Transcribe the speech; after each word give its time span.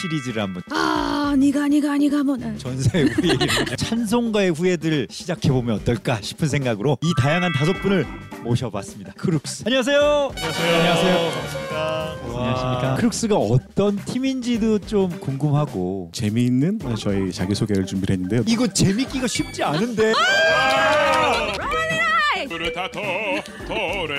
시리즈를 0.00 0.42
한번 0.42 0.62
아 0.70 1.34
니가 1.38 1.68
니가 1.68 1.96
니가 1.98 2.22
뭐 2.22 2.36
네. 2.36 2.54
전세 2.58 3.02
후예 3.02 3.36
찬송가의 3.76 4.50
후예들을 4.50 5.08
시작해 5.10 5.48
보면 5.50 5.76
어떨까 5.76 6.20
싶은 6.20 6.48
생각으로 6.48 6.98
이 7.02 7.12
다양한 7.20 7.52
다섯 7.52 7.72
분을 7.82 8.06
모셔봤습니다. 8.42 9.12
크룩스 9.14 9.64
안녕하세요. 9.66 10.30
안녕하세요. 10.34 11.30
반갑습니다. 11.30 12.16
안녕하십니까. 12.24 12.94
크룩스가 12.96 13.36
어떤 13.36 13.96
팀인지도 14.04 14.78
좀 14.80 15.08
궁금하고 15.20 16.10
재미있는 16.12 16.78
저희 16.98 17.32
자기소개를 17.32 17.86
준비를 17.86 18.14
했는데요. 18.14 18.42
이거 18.46 18.66
재밌기가 18.66 19.26
쉽지 19.26 19.62
않은데 19.62 20.12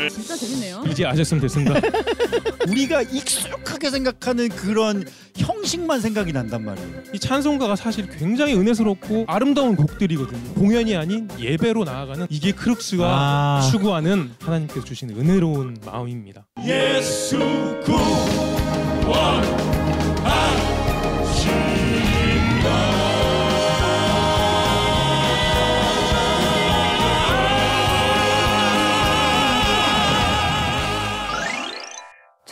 진짜 0.09 0.35
재밌네요. 0.35 0.83
이제 0.89 1.05
아셨으면 1.05 1.41
됐습니다. 1.41 1.79
우리가 2.67 3.01
익숙하게 3.03 3.89
생각하는 3.89 4.49
그런 4.49 5.05
형식만 5.35 6.01
생각이 6.01 6.31
난단 6.33 6.65
말이에요. 6.65 7.03
이 7.13 7.19
찬송가가 7.19 7.75
사실 7.75 8.07
굉장히 8.09 8.55
은혜스럽고 8.55 9.25
아름다운 9.27 9.75
곡들이거든요. 9.75 10.53
공연이 10.53 10.95
아닌 10.95 11.27
예배로 11.39 11.83
나아가는 11.83 12.27
이게 12.29 12.51
크룩스가 12.51 13.05
아. 13.05 13.69
추구하는 13.71 14.31
하나님께서 14.41 14.85
주신 14.85 15.09
은혜로운 15.09 15.77
마음입니다. 15.85 16.45
예수 16.65 17.37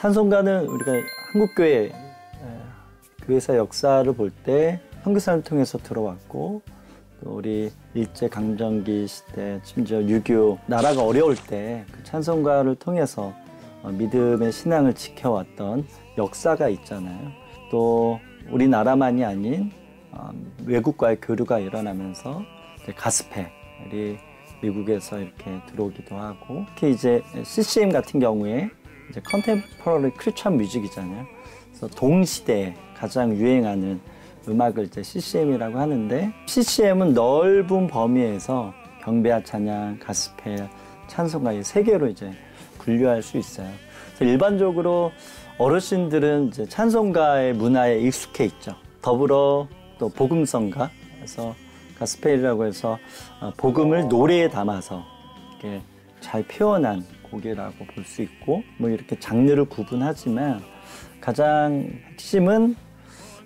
찬송가는 0.06 0.68
우리가 0.68 0.92
한국 1.32 1.56
교회 1.56 1.92
교회사 3.26 3.58
역사를 3.58 4.14
볼 4.14 4.32
때 4.44 4.80
선교사를 5.04 5.42
통해서 5.42 5.80
들어왔고 5.80 6.62
또 7.24 7.30
우리 7.32 7.72
일제 7.96 8.30
강점기 8.30 9.08
시대 9.08 9.60
심지어 9.64 9.98
6.25 10.02 10.60
나라가 10.68 11.04
어려울 11.04 11.36
때 11.36 11.86
그 11.92 12.04
찬송가를 12.04 12.76
통해서 12.76 13.34
어, 13.82 13.90
믿음의 13.90 14.52
신앙을 14.52 14.94
지켜왔던 14.94 15.88
역사가 16.20 16.70
있잖아요. 16.70 17.32
또 17.72 18.20
우리나라만이 18.52 19.26
아닌 19.26 19.72
어, 20.12 20.30
외국과의 20.68 21.20
교류가 21.20 21.58
일어나면서 21.58 22.44
가스펠이 22.96 24.20
미국에서 24.62 25.18
이렇게 25.18 25.46
들어오기도 25.72 26.16
하고 26.16 26.64
특히 26.76 26.92
이제 26.92 27.24
CCM 27.44 27.92
같은 27.92 28.20
경우에 28.20 28.70
이제 29.10 29.22
컨템포러리 29.22 30.12
크리스천 30.12 30.58
뮤직이잖아요. 30.58 31.26
그래서 31.70 31.88
동시대에 31.96 32.76
가장 32.96 33.36
유행하는 33.36 34.00
음악을 34.48 34.86
이제 34.86 35.04
CCM이라고 35.04 35.78
하는데 35.78 36.34
CCM은 36.46 37.14
넓은 37.14 37.88
범위에서 37.88 38.74
경배와 39.04 39.44
찬양, 39.44 40.00
가스펠, 40.00 40.70
찬송가 41.08 41.54
이세 41.54 41.84
개로 41.84 42.08
이제 42.08 42.32
분류할 42.80 43.22
수 43.22 43.38
있어요. 43.38 43.70
일반적으로 44.22 45.12
어르신들은 45.58 46.48
이제 46.48 46.66
찬송가의 46.66 47.54
문화에 47.54 48.00
익숙해 48.00 48.46
있죠. 48.46 48.76
더불어 49.02 49.68
또 49.98 50.10
복음성가, 50.10 50.90
그래서 51.16 51.56
가스펠이라고 51.98 52.66
해서 52.66 52.98
어, 53.40 53.54
복음을 53.56 54.08
노래에 54.08 54.50
담아서 54.50 55.04
이렇게 55.52 55.82
잘 56.20 56.44
표현한 56.44 57.06
곡이라고 57.36 57.86
볼 57.86 58.06
수 58.06 58.22
있고 58.22 58.64
뭐 58.78 58.90
이렇게 58.90 59.18
장르를 59.20 59.66
구분하지만 59.66 60.62
가장 61.20 61.90
핵심은 62.12 62.76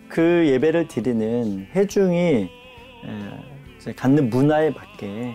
그 0.08 0.46
예배를 0.48 0.88
드리는 0.88 1.68
회중이 1.74 2.50
갖는 3.96 4.30
문화에 4.30 4.72
맞게 4.72 5.34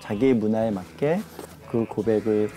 자기의 0.00 0.34
문화에 0.34 0.70
맞게 0.70 1.20
그 1.70 1.84
고백을 1.86 2.50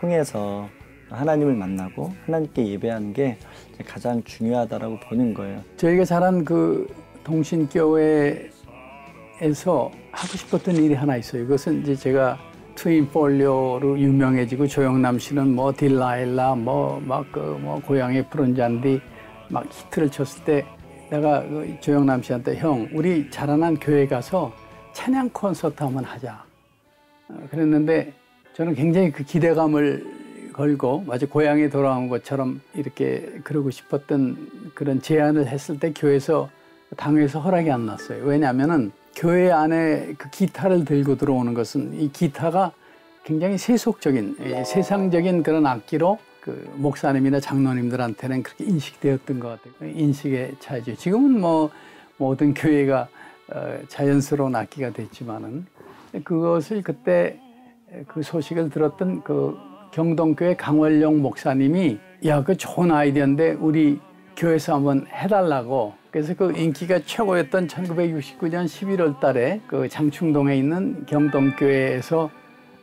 통해서 0.00 0.68
하나님을 1.10 1.54
만나고 1.54 2.12
하나님께 2.26 2.66
예배하는 2.68 3.12
게 3.12 3.38
가장 3.86 4.22
중요하다라고 4.22 5.00
보는 5.00 5.34
거예요. 5.34 5.62
저희가 5.76 6.04
자란 6.04 6.44
그 6.44 6.86
동신교회에서 7.24 8.50
하고 10.12 10.36
싶었던 10.36 10.76
일이 10.76 10.94
하나 10.94 11.16
있어요. 11.16 11.42
이것은 11.42 11.82
이제 11.82 11.94
제가 11.94 12.38
트윈 12.86 13.08
폴리오로 13.08 13.98
유명해지고 13.98 14.68
조영남 14.68 15.18
씨는 15.18 15.56
뭐 15.56 15.72
딜라일라 15.72 16.54
뭐 16.54 17.00
막 17.04 17.32
그 17.32 17.58
뭐 17.60 17.80
고향의 17.80 18.30
푸른 18.30 18.54
잔디 18.54 19.00
막 19.48 19.66
히트를 19.68 20.08
쳤을 20.08 20.44
때 20.44 20.64
내가 21.10 21.42
그 21.42 21.76
조영남 21.80 22.22
씨한테 22.22 22.54
형 22.58 22.88
우리 22.92 23.28
자라난 23.28 23.76
교회 23.76 24.06
가서 24.06 24.52
찬양 24.92 25.30
콘서트 25.30 25.82
한번 25.82 26.04
하자. 26.04 26.44
어, 27.28 27.34
그랬는데 27.50 28.12
저는 28.54 28.76
굉장히 28.76 29.10
그 29.10 29.24
기대감을 29.24 30.52
걸고 30.52 31.06
마치 31.08 31.26
고향에 31.26 31.68
돌아온 31.68 32.08
것처럼 32.08 32.60
이렇게 32.72 33.40
그러고 33.42 33.70
싶었던 33.70 34.70
그런 34.76 35.02
제안을 35.02 35.48
했을 35.48 35.80
때 35.80 35.92
교회에서 35.92 36.48
당회에서 36.96 37.40
허락이 37.40 37.68
안 37.68 37.84
났어요. 37.84 38.22
왜냐하면은 38.24 38.92
교회 39.16 39.50
안에 39.50 40.14
그 40.18 40.28
기타를 40.28 40.84
들고 40.84 41.16
들어오는 41.16 41.54
것은 41.54 41.98
이 41.98 42.12
기타가 42.12 42.72
굉장히 43.24 43.56
세속적인 43.56 44.36
예, 44.44 44.62
세상적인 44.62 45.42
그런 45.42 45.66
악기로 45.66 46.18
그 46.40 46.70
목사님이나 46.74 47.40
장로님들한테는 47.40 48.42
그렇게 48.42 48.64
인식되었던 48.64 49.40
것 49.40 49.48
같아요. 49.48 49.90
인식의 49.90 50.56
차이죠. 50.60 50.94
지금은 50.96 51.40
뭐 51.40 51.70
모든 52.18 52.52
교회가 52.52 53.08
어, 53.52 53.78
자연스러운 53.88 54.54
악기가 54.54 54.90
됐지만은 54.90 55.66
그것을 56.22 56.82
그때 56.82 57.40
그 58.06 58.22
소식을 58.22 58.70
들었던 58.70 59.22
그 59.24 59.56
경동교회 59.92 60.56
강월용 60.56 61.22
목사님이 61.22 61.98
야 62.26 62.42
그 62.42 62.56
좋은 62.56 62.90
아이디어인데 62.90 63.52
우리 63.60 63.98
교회에서 64.36 64.74
한번 64.74 65.06
해달라고 65.06 65.94
그래서 66.10 66.34
그 66.34 66.52
인기가 66.56 66.98
최고였던 66.98 67.66
1969년 67.68 68.66
11월 68.66 69.20
달에 69.20 69.60
그 69.66 69.88
장충동에 69.88 70.56
있는 70.56 71.04
경동교회에서 71.06 72.30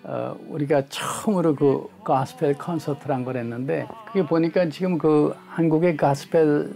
어, 0.06 0.36
우리가 0.50 0.84
처음으로 0.90 1.56
그 1.56 1.88
가스펠 2.04 2.58
콘서트를 2.58 3.16
한걸 3.16 3.38
했는데 3.38 3.88
그게 4.08 4.26
보니까 4.26 4.68
지금 4.70 4.98
그 4.98 5.34
한국의 5.48 5.96
가스펠 5.96 6.70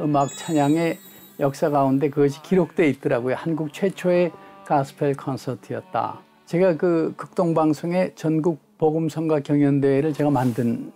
음악 0.00 0.28
찬양의 0.36 0.98
역사 1.38 1.70
가운데 1.70 2.10
그것이 2.10 2.42
기록돼 2.42 2.88
있더라고요. 2.88 3.36
한국 3.36 3.72
최초의 3.72 4.32
가스펠 4.66 5.14
콘서트였다. 5.16 6.20
제가 6.46 6.76
그 6.76 7.14
극동방송의 7.16 8.12
전국 8.16 8.60
복음성가 8.78 9.40
경연대회를 9.40 10.12
제가 10.12 10.30
만든 10.30 10.92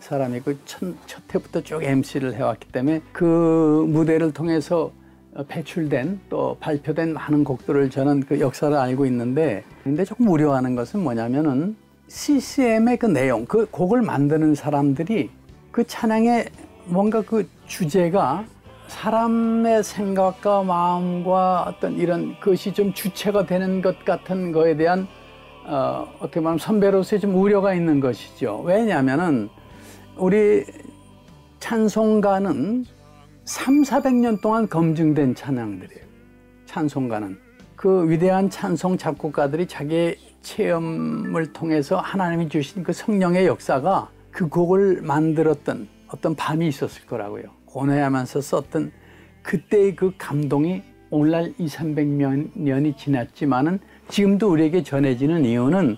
사람이고 0.00 0.52
첫, 0.64 0.94
첫 1.06 1.22
해부터 1.34 1.62
쭉 1.62 1.82
MC를 1.82 2.34
해왔기 2.34 2.68
때문에 2.68 3.00
그 3.12 3.84
무대를 3.88 4.32
통해서 4.32 4.92
배출된 5.48 6.20
또 6.30 6.56
발표된 6.60 7.12
많은 7.12 7.44
곡들을 7.44 7.90
저는 7.90 8.20
그 8.20 8.40
역사를 8.40 8.74
알고 8.74 9.04
있는데 9.06 9.64
근데 9.84 10.04
조금 10.04 10.28
우려하는 10.28 10.74
것은 10.74 11.00
뭐냐면은 11.00 11.76
CCM의 12.08 12.98
그 12.98 13.06
내용, 13.06 13.44
그 13.46 13.66
곡을 13.70 14.00
만드는 14.02 14.54
사람들이 14.54 15.30
그 15.72 15.84
찬양의 15.84 16.46
뭔가 16.86 17.20
그 17.20 17.48
주제가 17.66 18.44
사람의 18.86 19.82
생각과 19.82 20.62
마음과 20.62 21.64
어떤 21.68 21.94
이런 21.98 22.38
것이 22.40 22.72
좀 22.72 22.92
주체가 22.94 23.44
되는 23.44 23.82
것 23.82 24.04
같은 24.04 24.52
거에 24.52 24.76
대한 24.76 25.08
어, 25.66 26.06
어떻게 26.20 26.38
말하면 26.38 26.58
선배로서의 26.58 27.20
좀 27.20 27.34
우려가 27.34 27.74
있는 27.74 27.98
것이죠. 27.98 28.62
왜냐하면은 28.64 29.50
우리 30.18 30.64
찬송가는 31.60 32.86
3, 33.44 33.82
400년 33.82 34.40
동안 34.40 34.66
검증된 34.66 35.34
찬양들이에요. 35.34 36.04
찬송가는. 36.64 37.38
그 37.76 38.08
위대한 38.08 38.48
찬송 38.48 38.96
작곡가들이 38.96 39.66
자기의 39.66 40.16
체험을 40.40 41.52
통해서 41.52 41.98
하나님이 41.98 42.48
주신 42.48 42.82
그 42.82 42.94
성령의 42.94 43.46
역사가 43.46 44.08
그 44.30 44.48
곡을 44.48 45.02
만들었던 45.02 45.86
어떤 46.08 46.34
밤이 46.34 46.66
있었을 46.66 47.04
거라고요. 47.06 47.44
고뇌하면서 47.66 48.40
썼던 48.40 48.92
그때의 49.42 49.96
그 49.96 50.14
감동이 50.16 50.82
오늘날 51.10 51.52
2, 51.58 51.66
300년이 51.66 52.96
지났지만은 52.96 53.80
지금도 54.08 54.50
우리에게 54.50 54.82
전해지는 54.82 55.44
이유는 55.44 55.96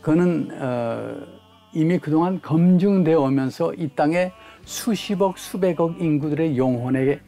그는 0.00 0.48
어, 0.52 1.31
이미 1.74 1.98
그동안 1.98 2.40
검증되어 2.42 3.18
오면서 3.20 3.72
이 3.74 3.88
땅에 3.94 4.32
수십억, 4.64 5.38
수백억 5.38 6.00
인구들의 6.00 6.56
영혼을 6.58 7.20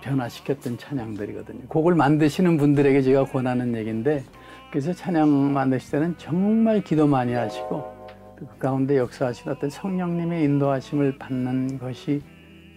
변화시켰던 0.00 0.78
찬양들이거든요. 0.78 1.66
곡을 1.68 1.94
만드시는 1.94 2.56
분들에게 2.56 3.02
제가 3.02 3.24
권하는 3.24 3.74
얘기인데 3.74 4.22
그래서 4.70 4.92
찬양 4.92 5.52
만드실 5.52 5.90
때는 5.90 6.14
정말 6.16 6.82
기도 6.82 7.06
많이 7.08 7.32
하시고 7.32 8.00
그 8.36 8.46
가운데 8.58 8.96
역사하신 8.96 9.50
어떤 9.50 9.68
성령님의 9.68 10.44
인도하심을 10.44 11.18
받는 11.18 11.78
것이 11.78 12.22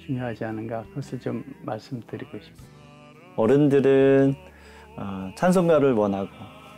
중요하지 0.05 0.43
않은가 0.43 0.83
그것을 0.89 1.19
좀 1.19 1.43
말씀드리고 1.61 2.31
싶습니다. 2.31 2.63
어른들은 3.35 4.33
어, 4.97 5.31
찬송가를 5.35 5.93
원하고 5.93 6.29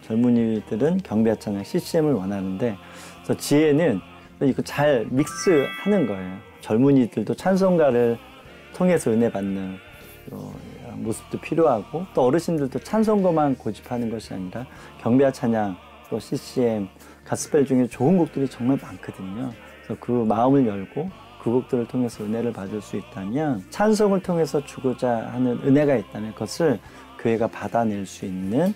젊은이들은 0.01 0.97
경배 0.97 1.39
찬양 1.39 1.63
CCM을 1.63 2.13
원하는데 2.13 2.77
그래서 3.25 3.39
지혜는 3.39 3.99
이거 4.43 4.61
잘 4.61 5.07
믹스하는 5.09 6.05
거예요. 6.05 6.37
젊은이들도 6.61 7.33
찬송가를 7.33 8.17
통해서 8.73 9.11
은혜 9.11 9.31
받는 9.31 9.77
어, 10.31 10.53
모습도 10.93 11.39
필요하고 11.39 12.05
또 12.13 12.23
어르신들도 12.23 12.79
찬송가만 12.79 13.55
고집하는 13.55 14.09
것이 14.11 14.33
아니라 14.33 14.65
경배와 15.01 15.31
찬양 15.31 15.75
또 16.09 16.19
CCM 16.19 16.87
가스펠 17.23 17.65
중에 17.65 17.87
좋은 17.87 18.17
곡들이 18.17 18.47
정말 18.47 18.77
많거든요. 18.81 19.51
그래서 19.83 19.99
그 19.99 20.11
마음을 20.11 20.67
열고 20.67 21.09
그 21.41 21.51
곡들을 21.51 21.87
통해서 21.87 22.23
은혜를 22.23 22.53
받을 22.53 22.81
수 22.81 22.95
있다면 22.95 23.65
찬송을 23.71 24.21
통해서 24.21 24.63
주고자 24.63 25.31
하는 25.31 25.59
은혜가 25.63 25.95
있다면 25.95 26.33
그것을 26.33 26.79
교회가 27.19 27.47
받아낼 27.47 28.05
수 28.05 28.25
있는 28.25 28.73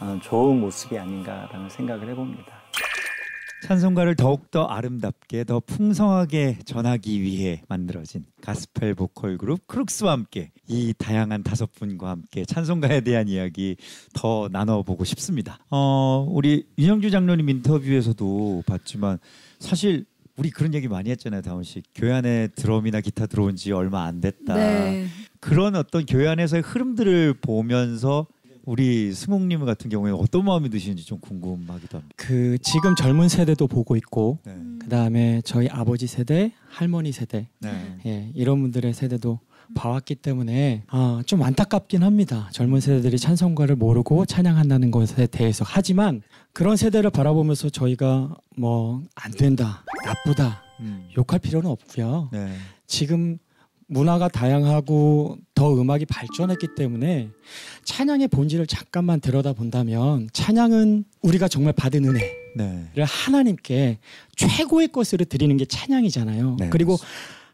어, 0.00 0.18
좋은 0.22 0.60
모습이 0.60 0.98
아닌가라는 0.98 1.70
생각을 1.70 2.08
해봅니다. 2.10 2.57
찬송가를 3.62 4.14
더욱더 4.14 4.64
아름답게 4.64 5.44
더 5.44 5.60
풍성하게 5.60 6.58
전하기 6.64 7.20
위해 7.20 7.62
만들어진 7.68 8.24
가스펠 8.40 8.94
보컬 8.94 9.36
그룹 9.36 9.66
크룩스와 9.66 10.12
함께 10.12 10.52
이 10.68 10.94
다양한 10.96 11.42
다섯 11.42 11.72
분과 11.72 12.08
함께 12.08 12.44
찬송가에 12.44 13.00
대한 13.00 13.28
이야기 13.28 13.76
더 14.14 14.48
나눠보고 14.52 15.04
싶습니다. 15.04 15.58
어, 15.70 16.26
우리 16.30 16.66
윤영주 16.78 17.10
장로님 17.10 17.48
인터뷰에서도 17.48 18.62
봤지만 18.66 19.18
사실 19.58 20.06
우리 20.36 20.50
그런 20.50 20.72
얘기 20.72 20.86
많이 20.86 21.10
했잖아요, 21.10 21.42
다운 21.42 21.64
씨. 21.64 21.82
교회 21.96 22.12
안에 22.12 22.48
드럼이나 22.54 23.00
기타 23.00 23.26
들어온 23.26 23.56
지 23.56 23.72
얼마 23.72 24.04
안 24.04 24.20
됐다. 24.20 24.54
네. 24.54 25.08
그런 25.40 25.74
어떤 25.74 26.06
교회 26.06 26.28
안에서의 26.28 26.62
흐름들을 26.62 27.34
보면서 27.40 28.28
우리 28.72 29.14
승옥님 29.14 29.64
같은 29.64 29.88
경우에 29.88 30.12
어떤 30.12 30.44
마음이 30.44 30.68
드시는지 30.68 31.06
좀 31.06 31.18
궁금하기도 31.20 31.96
합니다. 31.96 32.14
그 32.16 32.58
지금 32.60 32.94
젊은 32.94 33.30
세대도 33.30 33.66
보고 33.66 33.96
있고 33.96 34.40
네. 34.44 34.54
그다음에 34.80 35.40
저희 35.42 35.68
아버지 35.70 36.06
세대, 36.06 36.52
할머니 36.68 37.10
세대 37.10 37.48
네. 37.60 37.96
예, 38.04 38.30
이런 38.34 38.60
분들의 38.60 38.92
세대도 38.92 39.40
봐왔기 39.74 40.16
때문에 40.16 40.82
아, 40.88 41.22
좀 41.24 41.42
안타깝긴 41.44 42.02
합니다. 42.02 42.50
젊은 42.52 42.80
세대들이 42.80 43.18
찬송가를 43.18 43.76
모르고 43.76 44.26
찬양한다는 44.26 44.90
것에 44.90 45.26
대해서 45.28 45.64
하지만 45.66 46.20
그런 46.52 46.76
세대를 46.76 47.08
바라보면서 47.08 47.70
저희가 47.70 48.36
뭐 48.58 49.02
안 49.14 49.32
된다, 49.32 49.82
나쁘다 50.04 50.62
음. 50.80 51.08
욕할 51.16 51.38
필요는 51.38 51.70
없고요. 51.70 52.28
네. 52.32 52.52
지금 52.86 53.38
문화가 53.88 54.28
다양하고 54.28 55.38
더 55.54 55.74
음악이 55.80 56.04
발전했기 56.06 56.74
때문에 56.76 57.30
찬양의 57.84 58.28
본질을 58.28 58.66
잠깐만 58.66 59.18
들여다본다면 59.20 60.28
찬양은 60.32 61.04
우리가 61.22 61.48
정말 61.48 61.72
받은 61.72 62.04
은혜를 62.04 62.28
네. 62.56 63.02
하나님께 63.02 63.98
최고의 64.36 64.88
것으로 64.88 65.24
드리는 65.24 65.56
게 65.56 65.64
찬양이잖아요. 65.64 66.56
네, 66.60 66.68
그리고 66.68 66.96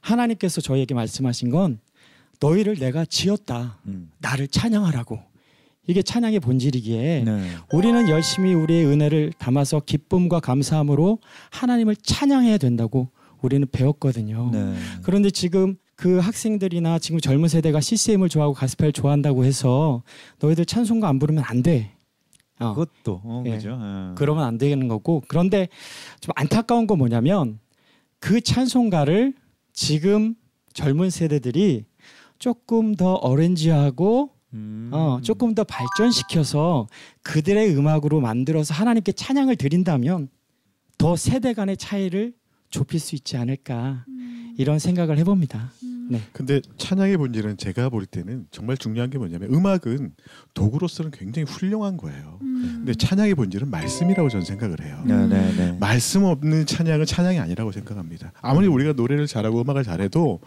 하나님께서 0.00 0.60
저희에게 0.60 0.92
말씀하신 0.92 1.50
건 1.50 1.78
너희를 2.40 2.76
내가 2.76 3.04
지었다. 3.04 3.78
음. 3.86 4.10
나를 4.18 4.48
찬양하라고. 4.48 5.20
이게 5.86 6.02
찬양의 6.02 6.40
본질이기에 6.40 7.24
네. 7.24 7.50
우리는 7.72 8.08
열심히 8.08 8.54
우리의 8.54 8.86
은혜를 8.86 9.34
담아서 9.38 9.80
기쁨과 9.80 10.40
감사함으로 10.40 11.18
하나님을 11.50 11.94
찬양해야 11.96 12.58
된다고 12.58 13.10
우리는 13.40 13.66
배웠거든요. 13.70 14.50
네. 14.50 14.74
그런데 15.02 15.30
지금 15.30 15.76
그 15.96 16.18
학생들이나 16.18 16.98
지금 16.98 17.20
젊은 17.20 17.48
세대가 17.48 17.80
CCM을 17.80 18.28
좋아하고 18.28 18.54
가스펠 18.54 18.92
좋아한다고 18.92 19.44
해서 19.44 20.02
너희들 20.40 20.66
찬송가 20.66 21.08
안 21.08 21.18
부르면 21.18 21.44
안 21.46 21.62
돼. 21.62 21.92
어, 22.58 22.74
그것도 22.74 23.20
어, 23.24 23.42
예. 23.46 23.52
그죠. 23.52 23.70
예. 23.80 24.14
그러면 24.16 24.44
안 24.44 24.58
되는 24.58 24.88
거고. 24.88 25.22
그런데 25.28 25.68
좀 26.20 26.32
안타까운 26.36 26.86
건 26.86 26.98
뭐냐면 26.98 27.58
그 28.18 28.40
찬송가를 28.40 29.34
지금 29.72 30.34
젊은 30.72 31.10
세대들이 31.10 31.84
조금 32.38 32.94
더 32.94 33.14
어렌지하고 33.14 34.30
음. 34.52 34.90
어, 34.92 35.18
조금 35.22 35.54
더 35.54 35.64
발전시켜서 35.64 36.86
그들의 37.22 37.76
음악으로 37.76 38.20
만들어서 38.20 38.72
하나님께 38.74 39.12
찬양을 39.12 39.56
드린다면 39.56 40.28
더 40.96 41.16
세대 41.16 41.54
간의 41.54 41.76
차이를 41.76 42.34
좁힐 42.70 43.00
수 43.00 43.14
있지 43.14 43.36
않을까 43.36 44.04
이런 44.56 44.78
생각을 44.78 45.18
해봅니다. 45.18 45.72
네. 46.10 46.20
근데 46.32 46.60
찬양의 46.76 47.16
본질은 47.16 47.56
제가 47.56 47.88
볼 47.88 48.04
때는 48.04 48.46
정말 48.50 48.76
중요한 48.76 49.10
게 49.10 49.18
뭐냐면 49.18 49.52
음악은 49.54 50.12
도구로서는 50.52 51.10
굉장히 51.10 51.50
훌륭한 51.50 51.96
거예요. 51.96 52.38
근데 52.40 52.94
찬양의 52.94 53.34
본질은 53.34 53.70
말씀이라고 53.70 54.28
저는 54.28 54.44
생각을 54.44 54.82
해요. 54.82 55.02
네, 55.06 55.26
네, 55.26 55.52
네. 55.56 55.76
말씀 55.80 56.24
없는 56.24 56.66
찬양은 56.66 57.06
찬양이 57.06 57.38
아니라고 57.38 57.72
생각합니다. 57.72 58.32
아무리 58.42 58.66
우리가 58.66 58.92
노래를 58.92 59.26
잘하고 59.26 59.62
음악을 59.62 59.82
잘해도 59.82 60.40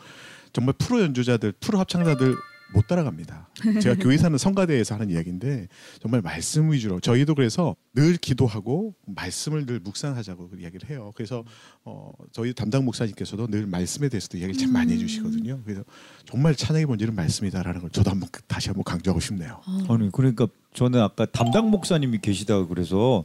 정말 0.54 0.76
프로 0.78 1.02
연주자들, 1.02 1.54
프로 1.60 1.80
합창자들 1.80 2.36
못 2.74 2.88
따라갑니다. 2.88 3.50
제가 3.82 3.96
교회 4.02 4.18
사는 4.18 4.38
성가대에서 4.38 4.96
하는 4.96 5.10
이야기인데 5.10 5.68
정말 6.02 6.22
말씀 6.22 6.72
위주로 6.72 7.00
저희도 7.00 7.36
그래서 7.36 7.76
늘 7.94 8.18
기도하고 8.18 8.94
말씀을 9.06 9.66
늘 9.66 9.80
묵상하자고 9.80 10.50
그 10.50 10.60
이야기를 10.60 10.90
해요. 10.90 11.12
그래서 11.16 11.44
어, 11.86 12.12
저희 12.32 12.54
담당 12.54 12.86
목사님께서도 12.86 13.48
늘 13.48 13.66
말씀에 13.66 14.10
대해서도 14.10 14.38
이야기를 14.38 14.60
참 14.60 14.74
많이 14.74 14.94
해주시거든요. 14.94 15.62
그래서 15.64 15.84
정말 16.26 16.56
찬양의 16.56 16.86
본질은 16.86 17.16
말씀이다라는 17.16 17.82
걸 17.82 17.90
저도 17.92 18.12
한번 18.12 18.30
다시 18.48 18.70
한번 18.70 18.84
강조하고 18.84 19.20
싶네요. 19.20 19.62
아니 19.90 20.12
그러니까 20.12 20.48
저는 20.74 21.02
아까 21.02 21.26
담당 21.26 21.70
목사님이 21.70 22.20
계시다고 22.20 22.68
그래서 22.68 23.24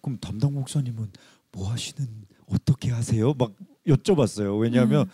그럼 0.00 0.18
담당 0.20 0.54
목사님은 0.54 1.10
뭐 1.52 1.70
하시는 1.70 2.08
어떻게 2.46 2.90
하세요? 2.90 3.34
막 3.34 3.52
여쭤봤어요. 3.86 4.58
왜냐하면 4.60 5.08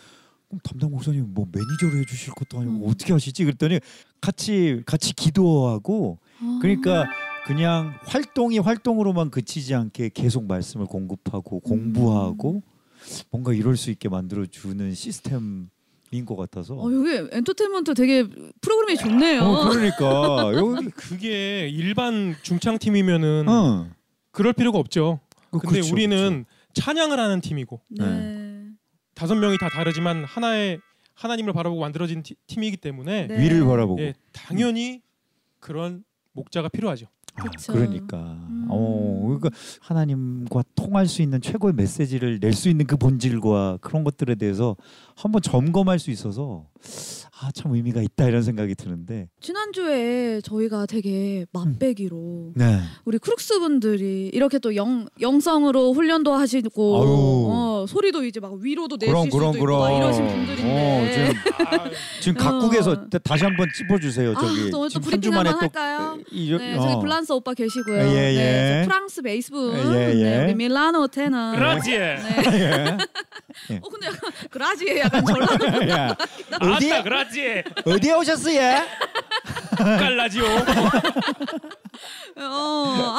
그럼 0.51 0.61
담당 0.65 0.91
목사님 0.91 1.33
뭐 1.33 1.47
매니저로 1.51 2.01
해주실 2.03 2.35
것도 2.35 2.59
아니고 2.61 2.89
어떻게 2.89 3.13
하시지? 3.13 3.45
그랬더니 3.45 3.79
같이 4.21 4.83
같이 4.85 5.15
기도하고 5.15 6.19
그러니까 6.61 7.09
그냥 7.47 7.95
활동이 8.03 8.59
활동으로만 8.59 9.31
그치지 9.31 9.75
않게 9.75 10.11
계속 10.13 10.45
말씀을 10.47 10.87
공급하고 10.87 11.61
공부하고 11.61 12.63
뭔가 13.31 13.53
이럴 13.55 13.77
수 13.77 13.91
있게 13.91 14.09
만들어 14.09 14.45
주는 14.47 14.93
시스템 14.95 15.71
인 16.13 16.27
것 16.27 16.35
같아서. 16.35 16.75
어, 16.75 16.93
여기 16.93 17.29
엔터테인먼트 17.31 17.95
되게 17.95 18.27
프로그램이 18.61 18.99
좋네요. 18.99 19.43
어, 19.45 19.69
그러니까 19.69 20.51
여기 20.59 20.91
그게 20.91 21.69
일반 21.69 22.35
중창 22.43 22.79
팀이면은 22.79 23.49
어. 23.49 23.89
그럴 24.33 24.53
필요가 24.53 24.81
없죠. 24.81 25.21
근데 25.53 25.69
그렇죠, 25.69 25.93
우리는 25.93 26.45
찬양을 26.75 27.17
하는 27.19 27.41
팀이고 27.41 27.81
네. 27.91 28.40
다섯 29.21 29.35
명이 29.35 29.59
다 29.59 29.69
다르지만 29.69 30.25
하나의 30.25 30.81
하나님을 31.15 31.53
바라보고 31.53 31.79
만들어진 31.83 32.23
티- 32.23 32.37
팀이기 32.47 32.79
때문에 32.79 33.27
네. 33.27 33.39
위를 33.43 33.67
바라보고. 33.67 34.01
예, 34.01 34.15
당연히 34.33 35.03
그런 35.59 36.05
목자가 36.33 36.71
필요하죠. 36.71 37.05
아. 37.35 37.45
그러니까. 37.69 38.17
음. 38.49 38.67
어, 38.71 39.21
그러니까 39.27 39.51
하나님과 39.83 40.63
통할 40.75 41.07
수 41.07 41.21
있는 41.21 41.43
최고의 41.43 41.75
메시지를 41.75 42.39
낼 42.41 42.55
수 42.55 42.71
있는 42.71 42.87
그 42.87 42.97
본질과 42.97 43.81
그런 43.83 44.05
것들에 44.05 44.37
대해서 44.37 44.75
한번 45.15 45.43
점검할 45.43 45.99
수 45.99 46.11
있어서 46.11 46.70
아, 47.43 47.51
참 47.55 47.75
의미가 47.75 48.03
있다 48.03 48.27
이런 48.29 48.43
생각이 48.43 48.75
드는데. 48.75 49.29
지난주에 49.41 50.41
저희가 50.43 50.85
되게 50.85 51.47
맛배기로 51.53 52.53
네. 52.55 52.81
우리 53.07 53.19
크룩스 53.19 53.61
분들이 53.61 54.31
이렇게 54.33 54.59
또 54.59 54.77
영, 54.77 55.07
영성으로 55.21 55.93
훈련도 55.95 56.35
하시고. 56.35 56.97
어, 57.51 57.87
소리도 57.89 58.25
이제 58.25 58.41
막 58.41 58.55
위로도 58.61 58.97
내실 59.01 59.13
그럼 59.13 59.25
수도 59.27 59.39
그럼 59.39 59.55
있고 59.55 59.65
그럼. 59.65 59.81
막 59.81 59.91
이러신 59.97 60.23
어, 60.25 60.29
분들인데 60.29 61.13
지금 61.13 61.35
지금 62.21 62.35
각국에서 62.43 62.91
어. 62.93 63.07
다시 63.25 63.45
한번 63.45 63.69
짚어 63.75 63.99
주세요. 63.99 64.33
아, 64.37 64.41
저기 64.41 64.71
또 64.71 64.81
오늘 64.81 64.89
또 64.89 64.89
지금 64.91 65.03
한 65.05 65.11
브리핑 65.11 65.21
주만에 65.23 65.51
한번 65.51 65.71
또 65.73 65.81
할까요? 65.81 66.19
이, 66.31 66.51
네, 66.57 66.77
저기 66.77 67.01
블란스 67.01 67.33
오빠 67.33 67.55
계시고요. 67.55 67.97
예, 68.01 68.35
예. 68.35 68.37
네, 68.37 68.83
저 68.83 68.89
프랑스 68.89 69.23
베이스분, 69.23 69.95
예, 69.95 70.11
예. 70.11 70.23
네, 70.23 70.45
우리 70.45 70.55
밀라노 70.55 71.07
테너. 71.09 71.53
그렇지. 71.53 71.91
네. 71.93 72.19
예. 73.71 73.77
어 73.83 73.89
근데 73.89 74.07
약간 74.07 74.31
그라지에 74.51 75.01
약간 75.01 75.25
전라. 75.25 75.89
야, 75.89 76.17
어디 76.77 76.93
아따 76.93 77.03
그렇지. 77.03 77.63
어디에 77.85 78.13
오셨어요? 78.15 78.83
깔라지오. 79.77 80.45
어, 82.37 82.43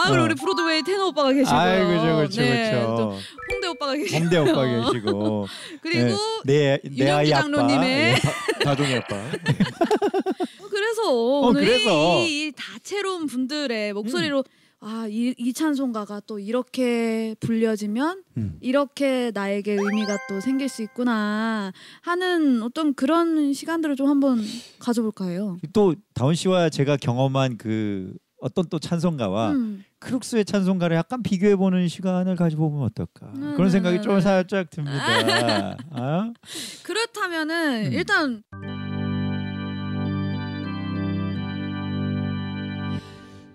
아 0.03 0.05
그리고 0.09 0.23
우리 0.25 0.35
브로드웨이 0.35 0.83
테너 0.83 1.07
오빠가 1.07 1.31
계시고요. 1.31 1.59
아이 1.59 1.79
그죠 1.85 2.17
그죠 2.17 2.41
네, 2.41 2.71
그죠. 2.71 2.95
또 2.97 3.17
홍대 3.53 3.67
오빠가 3.67 3.93
계시고. 3.95 4.17
홍대 4.19 4.37
오빠 4.37 4.65
계시고. 4.65 5.47
그리고 5.81 6.17
네, 6.45 6.79
내, 6.83 6.89
내 6.89 6.89
윤영주 7.03 7.13
아이 7.13 7.33
아빠. 7.33 7.41
장로님의 7.41 7.89
예, 8.13 8.15
다- 8.19 8.31
다종이 8.63 8.95
아빠. 8.95 9.15
어, 10.61 10.67
그래서 10.69 11.09
오늘 11.11 11.65
그래서. 11.65 12.19
이, 12.19 12.47
이 12.47 12.51
다채로운 12.55 13.27
분들의 13.27 13.93
목소리로 13.93 14.43
아, 14.83 15.05
이, 15.07 15.35
이 15.37 15.53
찬송가가 15.53 16.21
또 16.25 16.39
이렇게 16.39 17.35
불려지면 17.39 18.23
음. 18.37 18.57
이렇게 18.61 19.31
나에게 19.31 19.73
의미가 19.73 20.17
또 20.27 20.41
생길 20.41 20.69
수 20.69 20.81
있구나 20.81 21.71
하는 22.01 22.63
어떤 22.63 22.95
그런 22.95 23.53
시간들을 23.53 23.95
좀 23.95 24.09
한번 24.09 24.39
가져볼까 24.79 25.27
해요. 25.27 25.57
또 25.71 25.93
다운 26.15 26.33
씨와 26.33 26.69
제가 26.69 26.97
경험한 26.97 27.57
그 27.57 28.15
어떤 28.41 28.65
또 28.69 28.79
찬송가와 28.79 29.51
음. 29.51 29.85
크룩스의 29.99 30.45
찬송가를 30.45 30.97
약간 30.97 31.21
비교해 31.21 31.55
보는 31.55 31.87
시간을 31.87 32.35
가져보면 32.35 32.81
어떨까 32.81 33.31
네, 33.35 33.53
그런 33.53 33.65
네, 33.65 33.69
생각이 33.69 33.97
네, 33.97 34.01
좀 34.01 34.15
네. 34.15 34.21
살짝 34.21 34.71
듭니다. 34.71 35.77
아? 35.91 36.33
그렇다면은 36.83 37.85
음. 37.85 37.93
일단 37.93 38.43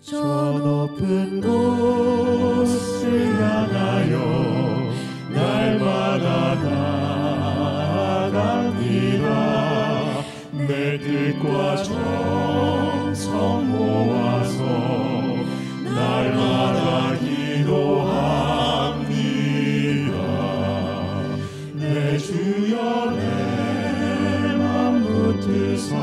저 0.09 0.17
높은 0.17 1.41
곳을 1.41 3.09
향하여 3.43 4.15
날마다 5.31 6.55
나아갑니다. 8.23 8.55
내 10.69 10.97
뜻과 11.01 11.83
정성 11.83 13.69
모아서 13.69 14.63
날마다 15.83 17.17
기도합니다. 17.19 17.75
내 21.75 22.17
주여 22.17 23.11
내맘 23.11 25.03
붙으사 25.03 25.97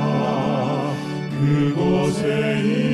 그곳에 1.40 2.93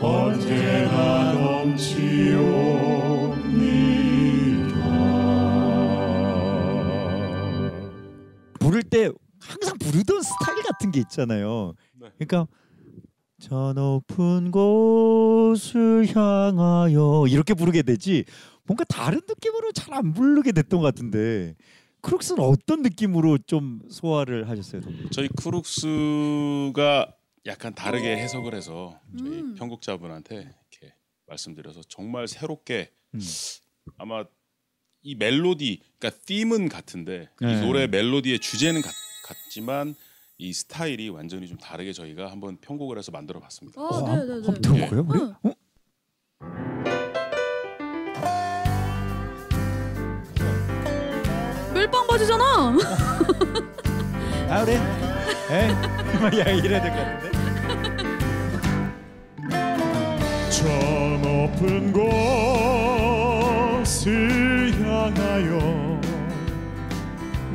언제나 0.00 1.32
넘치옵니다 1.32 2.76
부를 8.60 8.82
때 8.82 9.10
항상 9.40 9.78
부르던 9.78 10.22
스타일 10.22 10.62
같은 10.62 10.90
게 10.90 11.00
있잖아요. 11.00 11.74
네. 11.94 12.08
그러니까 12.18 12.46
저 13.38 13.72
높은 13.74 14.50
곳을 14.50 16.06
향하여 16.14 17.26
이렇게 17.28 17.54
부르게 17.54 17.82
되지 17.82 18.24
뭔가 18.64 18.84
다른 18.84 19.20
느낌으로 19.28 19.72
잘 19.72 19.94
안 19.94 20.12
부르게 20.12 20.52
됐던 20.52 20.80
것 20.80 20.86
같은데 20.86 21.54
크룩스는 22.00 22.42
어떤 22.42 22.82
느낌으로 22.82 23.38
좀 23.46 23.80
소화를 23.88 24.48
하셨어요? 24.48 24.82
저희 25.10 25.28
크룩스가 25.28 27.12
약간 27.46 27.74
다르게 27.74 28.16
해석을 28.16 28.54
해서 28.54 28.98
저희 29.18 29.40
음. 29.40 29.54
편곡자분한테 29.54 30.34
이렇게 30.36 30.94
말씀드려서 31.26 31.82
정말 31.88 32.26
새롭게 32.26 32.92
음. 33.14 33.20
아마 33.98 34.24
이 35.02 35.14
멜로디 35.14 35.80
그러니까 35.98 36.20
ธี은 36.24 36.68
같은데 36.68 37.28
네. 37.40 37.52
이 37.52 37.60
노래 37.60 37.86
멜로디의 37.86 38.40
주제는 38.40 38.82
같, 38.82 38.92
같지만 39.24 39.94
이 40.38 40.52
스타일이 40.52 41.08
완전히 41.08 41.46
좀 41.46 41.56
다르게 41.56 41.92
저희가 41.92 42.30
한번 42.30 42.58
편곡을 42.60 42.98
해서 42.98 43.12
만들어 43.12 43.38
봤습니다. 43.40 43.80
어, 43.80 43.86
어, 43.86 44.00
네, 44.02 44.10
한- 44.10 44.26
네, 44.26 44.26
네. 44.26 44.46
한번 44.46 44.60
들어볼까요? 44.62 45.06
우리? 45.08 45.20
응. 45.20 45.34
어? 45.50 45.52
멜빵 51.74 52.06
바지잖아. 52.06 52.76
아 54.48 54.64
그래? 54.64 55.15
에? 55.50 55.68
야 56.40 56.44
이래야 56.50 56.80
될 56.80 56.90
것 56.92 56.98
같은데? 56.98 57.36
저 60.50 60.64
높은 61.22 61.92
곳을 63.82 64.72
향하여 64.82 66.00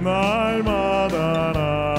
날마다 0.04 1.52
나 1.54 1.91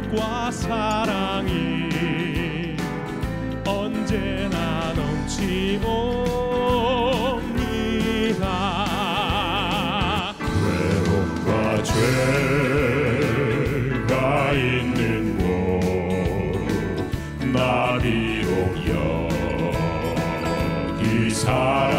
빛과 0.00 0.50
사랑이 0.50 1.88
언제나 3.66 4.92
넘치옵니다. 4.94 6.30
죄가 13.62 14.52
있는 14.52 15.38
곳 15.38 15.50
나 17.52 17.98
비록 17.98 18.76
여기 20.98 21.30
살 21.30 21.89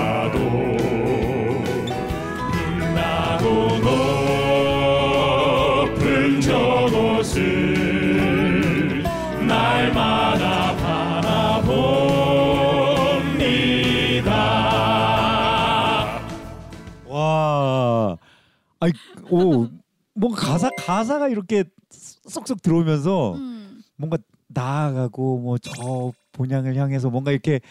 가 20.91 20.97
가사가 20.97 21.29
이렇게 21.29 21.63
쏙쏙 21.89 22.61
들어오면서 22.61 23.33
음. 23.35 23.81
뭔가 23.95 24.17
나아가고 24.47 25.39
뭐 25.39 25.57
저 25.57 26.11
본향을 26.33 26.75
향해서 26.75 27.09
뭔가 27.09 27.31
이렇게 27.31 27.61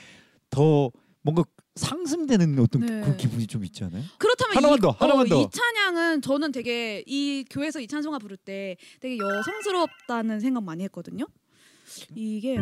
더 0.49 0.91
뭔가 1.23 1.45
상승되는 1.77 2.59
어떤 2.59 2.83
네. 2.83 3.01
그 3.03 3.17
기분이 3.17 3.47
좀 3.47 3.65
있지 3.65 3.85
않아요? 3.85 4.03
그렇다면 4.19 4.57
하나만 4.57 4.79
이, 4.79 4.81
더, 4.81 4.91
하나만 4.91 5.27
어, 5.27 5.29
더. 5.29 5.43
이 5.43 5.47
찬양은 5.51 6.23
저는 6.23 6.53
되게 6.53 7.03
이 7.07 7.45
교회에서 7.51 7.81
이 7.81 7.87
찬송가 7.87 8.19
부를 8.19 8.37
때 8.37 8.77
되게 9.01 9.19
여성스럽다는 9.19 10.41
생각 10.41 10.63
많이 10.65 10.83
했거든요. 10.85 11.27
이게 12.15 12.57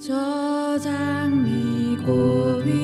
저 0.00 0.78
장미고 0.78 2.62
위 2.64 2.83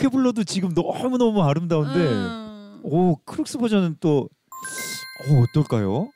이렇게 0.00 0.08
불러도 0.08 0.44
지금 0.44 0.72
너무 0.74 1.18
너무 1.18 1.42
아름다운데 1.42 1.98
음. 1.98 2.80
오 2.84 3.16
크룩스 3.24 3.58
버전은 3.58 3.96
또 3.98 4.28
어, 5.28 5.42
어떨까요? 5.42 6.08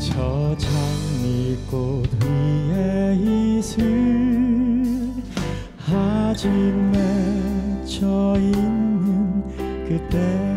저 0.00 0.56
장미꽃 0.58 2.08
위에 2.24 3.14
이슬 3.14 5.12
아직 5.88 6.48
맺혀 6.50 8.34
있는 8.40 9.44
그때 9.86 10.55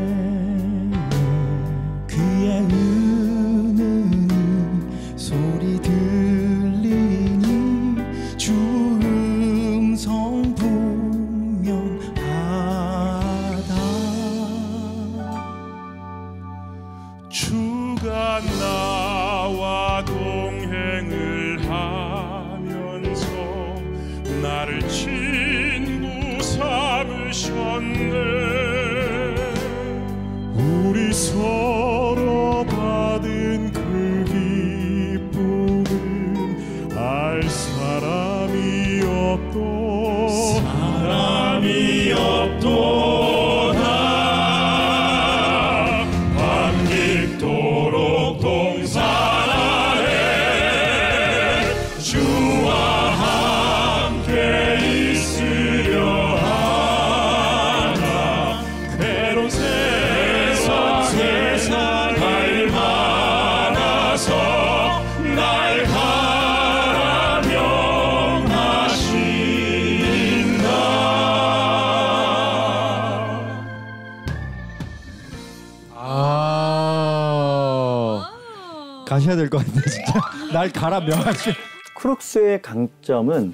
가셔야 79.19 79.35
될 79.35 79.49
것 79.49 79.57
같네 79.65 79.81
진짜 79.81 80.13
날 80.53 80.71
가라 80.71 81.01
명하시 81.01 81.51
크룩스의 81.95 82.61
강점은 82.61 83.53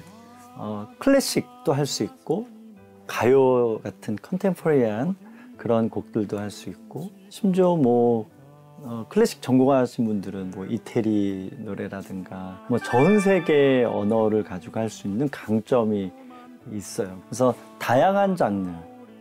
어, 0.54 0.86
클래식도 0.98 1.72
할 1.72 1.86
수 1.86 2.04
있고 2.04 2.46
가요 3.06 3.78
같은 3.82 4.16
컨템포리한 4.22 5.16
그런 5.56 5.90
곡들도 5.90 6.38
할 6.38 6.50
수 6.50 6.70
있고 6.70 7.10
심지어 7.28 7.74
뭐 7.76 8.28
어, 8.78 9.06
클래식 9.08 9.42
전공하신 9.42 10.04
분들은 10.04 10.52
뭐 10.52 10.66
이태리 10.66 11.50
노래라든가 11.58 12.64
뭐 12.68 12.78
전 12.78 13.18
세계 13.18 13.82
언어를 13.84 14.44
가지고 14.44 14.78
할 14.78 14.88
수 14.88 15.08
있는 15.08 15.28
강점이 15.28 16.12
있어요. 16.72 17.20
그래서 17.28 17.54
다양한 17.78 18.36
장르, 18.36 18.68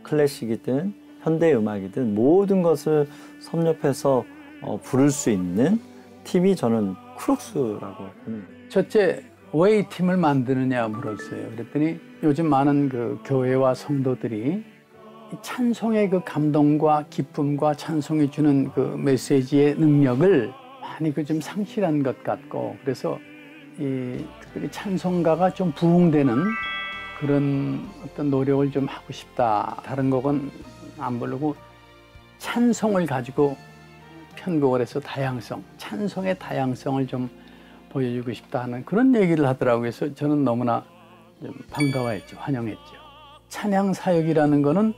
클래식이든 0.03 0.93
현대 1.23 1.53
음악이든 1.55 2.13
모든 2.13 2.62
것을 2.62 3.08
섭렵해서 3.39 4.23
어, 4.62 4.79
부를 4.84 5.10
수 5.10 5.29
있는 5.31 5.79
팀이 6.25 6.55
저는 6.55 6.95
크룩스라고 7.17 8.05
봅니다. 8.25 8.47
첫째 8.69 9.23
왜 9.53 9.79
이 9.79 9.83
팀을 9.88 10.17
만드느냐 10.17 10.89
물었어요. 10.89 11.51
그랬더니 11.51 11.97
요즘 12.23 12.49
많은 12.49 12.89
그 12.89 13.19
교회와 13.23 13.73
성도들이 13.73 14.63
이 15.31 15.35
찬송의 15.41 16.09
그 16.09 16.21
감동과 16.25 17.05
기쁨과 17.09 17.75
찬송이 17.75 18.31
주는 18.31 18.69
그 18.73 18.79
메시지의 18.97 19.75
능력을 19.75 20.51
많이 20.81 21.13
그 21.13 21.23
좀 21.23 21.39
상실한 21.39 22.03
것 22.03 22.21
같고 22.23 22.75
그래서 22.81 23.17
이 23.79 24.25
특별히 24.41 24.69
찬송가가 24.71 25.53
좀 25.53 25.71
부흥되는 25.71 26.38
그런 27.19 27.79
어떤 28.03 28.29
노력을 28.29 28.69
좀 28.71 28.88
하고 28.88 29.13
싶다. 29.13 29.77
다른 29.85 30.09
곡은 30.09 30.51
안 30.99 31.17
부르고 31.17 31.55
찬송을 32.39 33.05
가지고 33.05 33.55
편곡을 34.45 34.79
해서 34.81 34.99
다양성, 34.99 35.63
찬송의 35.77 36.38
다양성을 36.38 37.08
좀 37.08 37.27
보여주고 37.89 38.31
싶다 38.34 38.62
하는 38.63 38.86
그런 38.86 39.15
얘기를 39.15 39.47
하더라고요. 39.47 39.81
그래서 39.81 40.13
저는 40.13 40.43
너무나 40.43 40.84
좀 41.41 41.51
반가워했죠. 41.71 42.38
환영했죠. 42.38 42.93
찬양 43.49 43.93
사역이라는 43.93 44.62
거는 44.62 44.93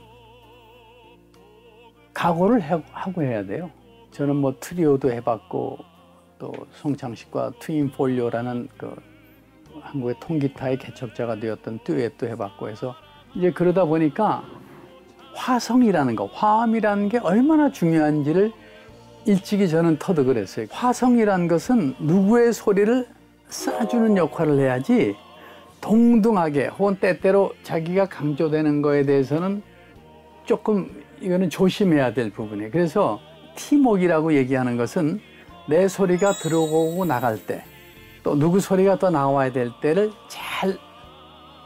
각오를 2.12 2.62
해- 2.62 2.82
하고 2.92 3.22
해야 3.22 3.44
돼요. 3.44 3.70
저는 4.10 4.36
뭐 4.36 4.54
트리오도 4.60 5.10
해봤고 5.12 5.78
또 6.38 6.52
송창식과 6.72 7.52
트윈 7.60 7.92
폴리오라는 7.92 8.68
그 8.76 8.94
한국의 9.80 10.16
통기타의 10.20 10.78
개척자가 10.78 11.36
되었던 11.40 11.80
듀엣도 11.84 12.26
해봤고 12.28 12.68
해서 12.68 12.94
이제 13.34 13.50
그러다 13.50 13.84
보니까 13.86 14.44
화성이라는 15.34 16.16
거, 16.16 16.26
화음이라는 16.26 17.08
게 17.08 17.18
얼마나 17.18 17.70
중요한지를 17.70 18.52
일찍이 19.24 19.68
저는 19.68 19.98
터득을 19.98 20.36
했어요. 20.36 20.66
화성이란 20.70 21.48
것은 21.48 21.96
누구의 21.98 22.52
소리를 22.52 23.06
쏴주는 23.50 24.16
역할을 24.16 24.58
해야지 24.58 25.16
동등하게 25.80 26.68
혹은 26.68 26.96
때때로 26.96 27.52
자기가 27.62 28.06
강조되는 28.06 28.82
거에 28.82 29.04
대해서는 29.04 29.62
조금 30.44 30.90
이거는 31.20 31.50
조심해야 31.50 32.14
될 32.14 32.30
부분이에요. 32.30 32.70
그래서 32.70 33.20
팀웍이라고 33.56 34.34
얘기하는 34.34 34.76
것은 34.76 35.20
내 35.68 35.88
소리가 35.88 36.32
들어오고 36.32 37.04
나갈 37.04 37.44
때 37.46 37.62
또 38.28 38.34
누구 38.34 38.60
소리가 38.60 38.98
더 38.98 39.08
나와야 39.08 39.50
될 39.52 39.70
때를 39.80 40.12
잘 40.28 40.76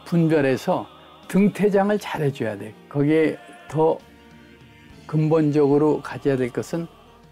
분별해서 0.05 0.87
등퇴장을 1.27 1.99
잘 1.99 2.23
해줘야 2.23 2.57
돼. 2.57 2.73
거기에 2.89 3.37
더 3.69 3.99
근본적으로 5.07 6.01
가져야 6.03 6.37
될 6.37 6.53
것은 6.53 6.87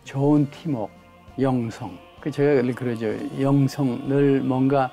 좋은 0.05 0.51
팀워크, 0.51 0.93
영성. 1.41 1.99
그 2.21 2.31
제가 2.31 2.63
늘 2.63 2.75
그러죠. 2.75 3.07
영성 3.41 4.09
늘 4.09 4.41
뭔가 4.41 4.91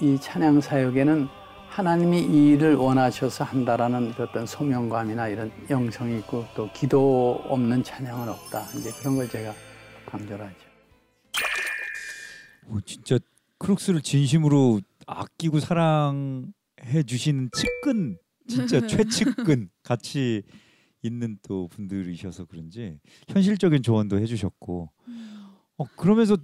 이 0.00 0.18
찬양 0.18 0.60
사역에는 0.60 1.28
하나님이 1.68 2.20
이 2.22 2.50
일을 2.52 2.76
원하셔서 2.76 3.44
한다라는 3.44 4.14
그 4.14 4.22
어떤 4.22 4.46
소명감이나 4.46 5.28
이런 5.28 5.50
영성이 5.68 6.18
있고 6.18 6.46
또 6.54 6.70
기도 6.72 7.42
없는 7.48 7.82
찬양은 7.82 8.28
없다. 8.28 8.64
이제 8.78 8.92
그런 9.00 9.16
걸 9.16 9.28
제가 9.28 9.52
강조를 10.06 10.44
하죠. 10.46 10.56
오, 12.68 12.80
진짜 12.80 13.18
크룩스를 13.58 14.02
진심으로 14.02 14.80
아끼고 15.06 15.60
사랑해 15.60 17.02
주시는 17.06 17.50
측근 17.52 18.18
진짜 18.48 18.80
최측근 18.86 19.68
같이 19.82 20.42
있는 21.04 21.38
또 21.42 21.68
분들이셔서 21.68 22.46
그런지 22.46 22.98
현실적인 23.28 23.82
조언도 23.82 24.18
해주셨고 24.20 24.90
어 25.76 25.84
그러면서 25.96 26.36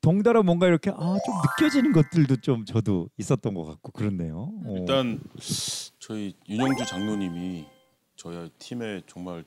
덩달아 0.00 0.42
뭔가 0.42 0.66
이렇게 0.66 0.90
아 0.90 0.94
좀 0.94 1.34
느껴지는 1.58 1.92
것들도 1.92 2.36
좀 2.36 2.64
저도 2.64 3.08
있었던 3.18 3.54
것 3.54 3.64
같고 3.64 3.92
그렇네요. 3.92 4.50
어. 4.64 4.74
일단 4.76 5.20
저희 5.98 6.34
윤영주 6.48 6.84
장로님이 6.86 7.66
저희 8.16 8.50
팀에 8.58 9.02
정말 9.06 9.44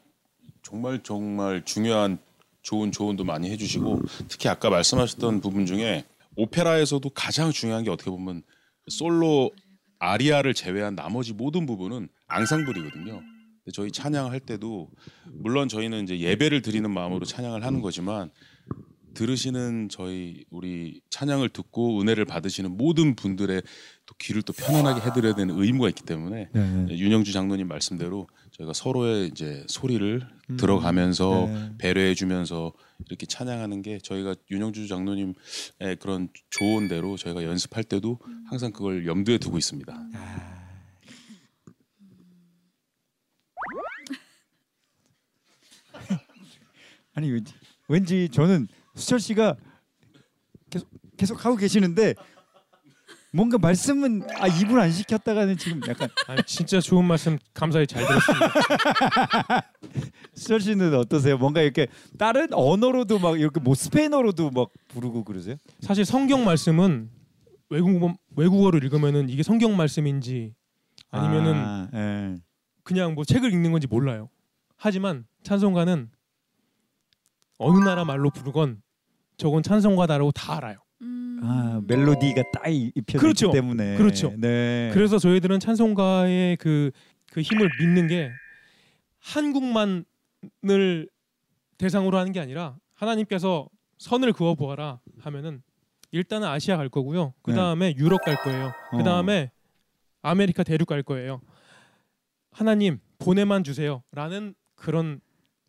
정말 0.62 1.02
정말 1.04 1.66
중요한 1.66 2.20
좋은 2.62 2.92
조언도 2.92 3.24
많이 3.26 3.50
해주시고 3.50 4.02
특히 4.30 4.48
아까 4.48 4.70
말씀하셨던 4.70 5.42
부분 5.42 5.66
중에 5.66 6.06
오페라에서도 6.38 7.08
가장 7.10 7.52
중요한 7.52 7.84
게 7.84 7.90
어떻게 7.90 8.10
보면 8.10 8.44
솔로 8.88 9.52
아리아를 10.00 10.54
제외한 10.54 10.96
나머지 10.96 11.34
모든 11.34 11.66
부분은 11.66 12.10
앙상블이거든요. 12.28 13.22
저희 13.72 13.92
찬양할 13.92 14.40
때도 14.42 14.90
물론 15.32 15.70
저희는 15.70 16.04
이제 16.04 16.20
예배를 16.20 16.62
드리는 16.62 16.90
마음으로 16.90 17.26
찬양을 17.26 17.64
하는 17.64 17.82
거지만 17.82 18.30
들으시는 19.14 19.90
저희 19.90 20.44
우리 20.50 21.02
찬양을 21.10 21.50
듣고 21.50 22.02
은혜를 22.02 22.26
받으시는 22.26 22.76
모든 22.76 23.16
분들의 23.16 23.62
또 24.06 24.16
귀를 24.20 24.42
또 24.42 24.54
편안하게 24.54 25.02
해드려야 25.08 25.36
되는 25.36 25.56
의무가 25.58 25.88
있기 25.90 26.04
때문에 26.04 26.50
네. 26.52 26.88
윤영주 26.90 27.32
장로님 27.32 27.68
말씀대로 27.68 28.28
저희가 28.52 28.74
서로의 28.74 29.28
이제 29.28 29.64
소리를 29.68 30.28
들어가면서 30.58 31.46
네. 31.48 31.72
배려해주면서 31.78 32.74
이렇게 33.08 33.26
찬양하는 33.26 33.82
게 33.82 34.00
저희가 34.00 34.36
윤영주 34.52 34.88
장로님의 34.88 35.36
그런 36.00 36.30
조언대로 36.50 37.18
저희가 37.18 37.44
연습할 37.44 37.84
때도 37.84 38.20
항상 38.50 38.72
그걸 38.72 39.06
염두에 39.06 39.38
두고 39.38 39.58
있습니다. 39.58 39.94
아 40.16 40.63
니 47.22 47.32
왠지, 47.32 47.54
왠지 47.88 48.30
저는 48.30 48.68
수철 48.96 49.20
씨가 49.20 49.56
계속 50.70 50.90
계속 51.18 51.46
하고 51.46 51.56
계시는데 51.56 52.16
뭔가 53.36 53.58
말씀은 53.58 54.22
아 54.38 54.48
입을 54.48 54.80
안 54.80 54.92
시켰다가는 54.92 55.58
지금 55.58 55.82
약간 55.88 56.08
아니, 56.28 56.44
진짜 56.46 56.80
좋은 56.80 57.04
말씀 57.04 57.40
감사히 57.54 57.88
잘 57.88 58.06
들었습니다. 58.06 59.72
수철 60.36 60.62
씨는 60.62 60.94
어떠세요? 60.94 61.38
뭔가 61.38 61.62
이렇게 61.62 61.88
다른 62.20 62.54
언어로도 62.54 63.18
막 63.18 63.40
이렇게 63.40 63.60
뭐 63.60 63.74
스페인어로도 63.74 64.52
막 64.52 64.70
부르고 64.90 65.24
그러세요? 65.24 65.56
사실 65.82 66.06
성경 66.06 66.46
말씀은 66.46 67.10
외국어 67.70 68.14
외국어로 68.36 68.78
읽으면은 68.78 69.30
이게 69.30 69.42
성경 69.42 69.76
말씀인지 69.76 70.54
아니면은 71.10 71.54
아, 71.56 71.90
예. 71.94 72.36
그냥 72.84 73.16
뭐 73.16 73.26
책을 73.26 73.52
읽는 73.52 73.72
건지 73.72 73.88
몰라요. 73.88 74.30
하지만 74.78 75.26
찬송가는 75.44 76.10
어느 77.64 77.84
나라 77.84 78.04
말로 78.06 78.30
부르건 78.30 78.82
저건 79.38 79.64
찬송가다라고 79.64 80.32
다 80.32 80.58
알아요. 80.58 80.78
음. 81.02 81.40
아 81.44 81.82
멜로디가 81.88 82.44
딱 82.54 82.68
이- 82.70 82.92
입혀져 82.96 83.20
그렇죠. 83.20 83.46
있기 83.48 83.58
때문에 83.58 83.98
그렇죠. 83.98 84.34
네. 84.38 84.90
그래서 84.94 85.18
저희들은 85.20 85.60
찬송가의 85.60 86.58
그, 86.58 86.92
그 87.32 87.42
힘을 87.42 87.70
믿는 87.80 88.08
게 88.08 88.32
한국만을 89.20 91.10
대상으로 91.78 92.18
하는 92.18 92.32
게 92.32 92.40
아니라 92.40 92.76
하나님께서 92.94 93.68
선을 93.98 94.34
그어 94.34 94.56
보아라 94.56 95.00
하면은 95.22 95.62
일단은 96.12 96.48
아시아 96.48 96.78
갈 96.78 96.90
거고요. 96.90 97.34
그 97.42 97.54
다음에 97.54 97.96
유럽 97.98 98.22
갈 98.24 98.36
거예요. 98.36 98.68
어. 98.92 98.98
그 98.98 99.04
다음에 99.04 99.52
아메리카 100.22 100.64
대륙 100.64 100.88
갈 100.88 101.02
거예요. 101.04 101.42
하나님 102.52 103.00
보내만 103.18 103.64
주세요라는 103.64 104.54
그런 104.76 105.20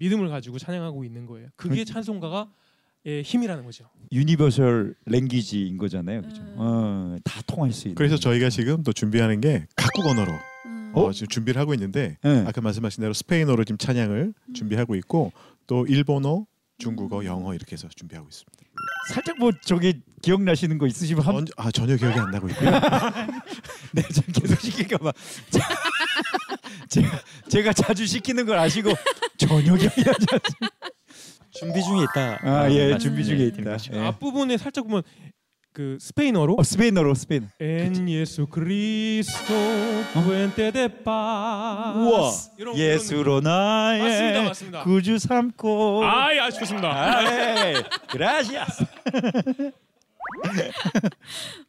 믿음을 0.05 0.29
가지고 0.29 0.59
찬양하고 0.59 1.05
있는 1.05 1.25
거예요. 1.27 1.49
그게 1.57 1.85
찬송가가 1.85 2.49
의 3.07 3.23
힘이라는 3.23 3.64
거죠. 3.64 3.85
universal 4.12 4.95
language인 5.05 5.77
거잖아요. 5.77 6.23
그죠? 6.23 6.40
음. 6.40 6.55
어, 6.57 7.17
다 7.23 7.43
통할 7.47 7.71
수 7.71 7.88
있는. 7.88 7.97
그래서 7.97 8.17
저희가 8.17 8.49
지금 8.49 8.83
또 8.83 8.95
준비하는 8.95 9.43
게 9.43 9.67
각국 9.77 10.07
언어로 10.07 10.33
음. 10.67 10.93
어, 10.95 11.12
지금 11.12 11.29
준비를 11.29 11.61
하고 11.61 11.75
있는데 11.75 12.17
네. 12.23 12.45
아까 12.47 12.62
말씀하신 12.62 13.03
대로 13.03 13.12
스페인어로 13.12 13.64
지금 13.64 13.77
찬양을 13.77 14.33
준비하고 14.55 14.95
있고 14.97 15.33
또 15.67 15.87
일본어, 15.87 16.47
중국어, 16.79 17.25
영어 17.27 17.55
이렇게 17.55 17.73
해서 17.73 17.88
준비하고 17.95 18.29
있습니다. 18.29 18.64
살짝 19.12 19.38
뭐 19.38 19.53
저기 19.62 20.01
기억나시는 20.23 20.79
거 20.79 20.87
있으시면 20.87 21.23
한 21.23 21.37
언- 21.37 21.47
아 21.59 21.71
전혀 21.71 21.97
기억이 21.97 22.19
안 22.19 22.31
나고 22.31 22.49
있고요. 22.49 22.71
네, 23.93 24.03
좀 24.03 24.25
계속 24.33 24.61
시킬까 24.61 24.97
봐. 24.99 25.12
제가 26.88 27.20
제가 27.48 27.72
자주 27.72 28.07
시키는 28.07 28.46
걸 28.46 28.59
아시고 28.59 28.90
나지 29.38 30.27
않습니다. 30.33 30.68
준비 31.50 31.83
중에 31.83 32.03
있다. 32.03 32.38
아, 32.42 32.70
예, 32.70 32.90
말씀 32.90 32.98
준비 33.11 33.24
중에 33.24 33.50
드리는 33.50 33.72
있다. 33.77 33.96
예. 33.96 34.07
앞부분에 34.07 34.57
살짝 34.57 34.87
보면 34.87 35.03
그 35.72 35.98
스페인어로 36.00 36.57
어, 36.59 36.62
스페인어로 36.62 37.14
스페인. 37.14 37.48
En 37.61 37.94
Jesucristo 38.07 39.55
puente 40.12 40.70
de 40.72 40.88
paz. 40.88 41.96
우와. 41.96 42.31
예수로 42.77 43.40
나의 43.40 44.03
맞습니다, 44.03 44.42
맞습니다. 44.42 44.83
구주 44.85 45.18
삼고. 45.18 45.98
그런- 46.00 46.11
아이 46.12 46.38
아주 46.38 46.59
좋습니다. 46.61 46.90
아이, 47.18 47.74
그라시아스. 48.09 48.85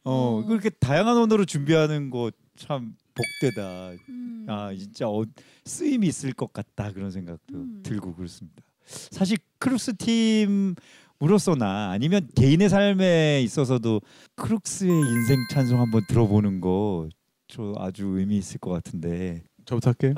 어, 0.04 0.44
그렇게 0.46 0.70
다양한 0.70 1.16
언어로 1.16 1.44
준비하는 1.44 2.10
거 2.10 2.30
참 2.58 2.94
복되다. 3.16 3.90
음. 4.08 4.46
아, 4.48 4.72
진짜 4.76 5.08
어, 5.08 5.24
쓰임이 5.64 6.06
있을 6.06 6.32
것 6.32 6.52
같다 6.52 6.92
그런 6.92 7.10
생각도 7.10 7.54
음. 7.54 7.80
들고 7.82 8.14
그렇습니다. 8.14 8.62
사실 8.86 9.38
크룩스 9.58 9.94
팀으로서나 9.96 11.90
아니면 11.90 12.28
개인의 12.36 12.68
삶에 12.68 13.40
있어서도 13.42 14.00
크룩스의 14.36 14.90
인생 14.92 15.38
찬송 15.50 15.80
한번 15.80 16.02
들어보는 16.08 16.60
거 16.60 17.08
저 17.48 17.72
아주 17.78 18.06
의미 18.18 18.38
있을 18.38 18.58
것 18.58 18.70
같은데 18.70 19.44
저부터 19.66 19.90
할게요. 19.90 20.14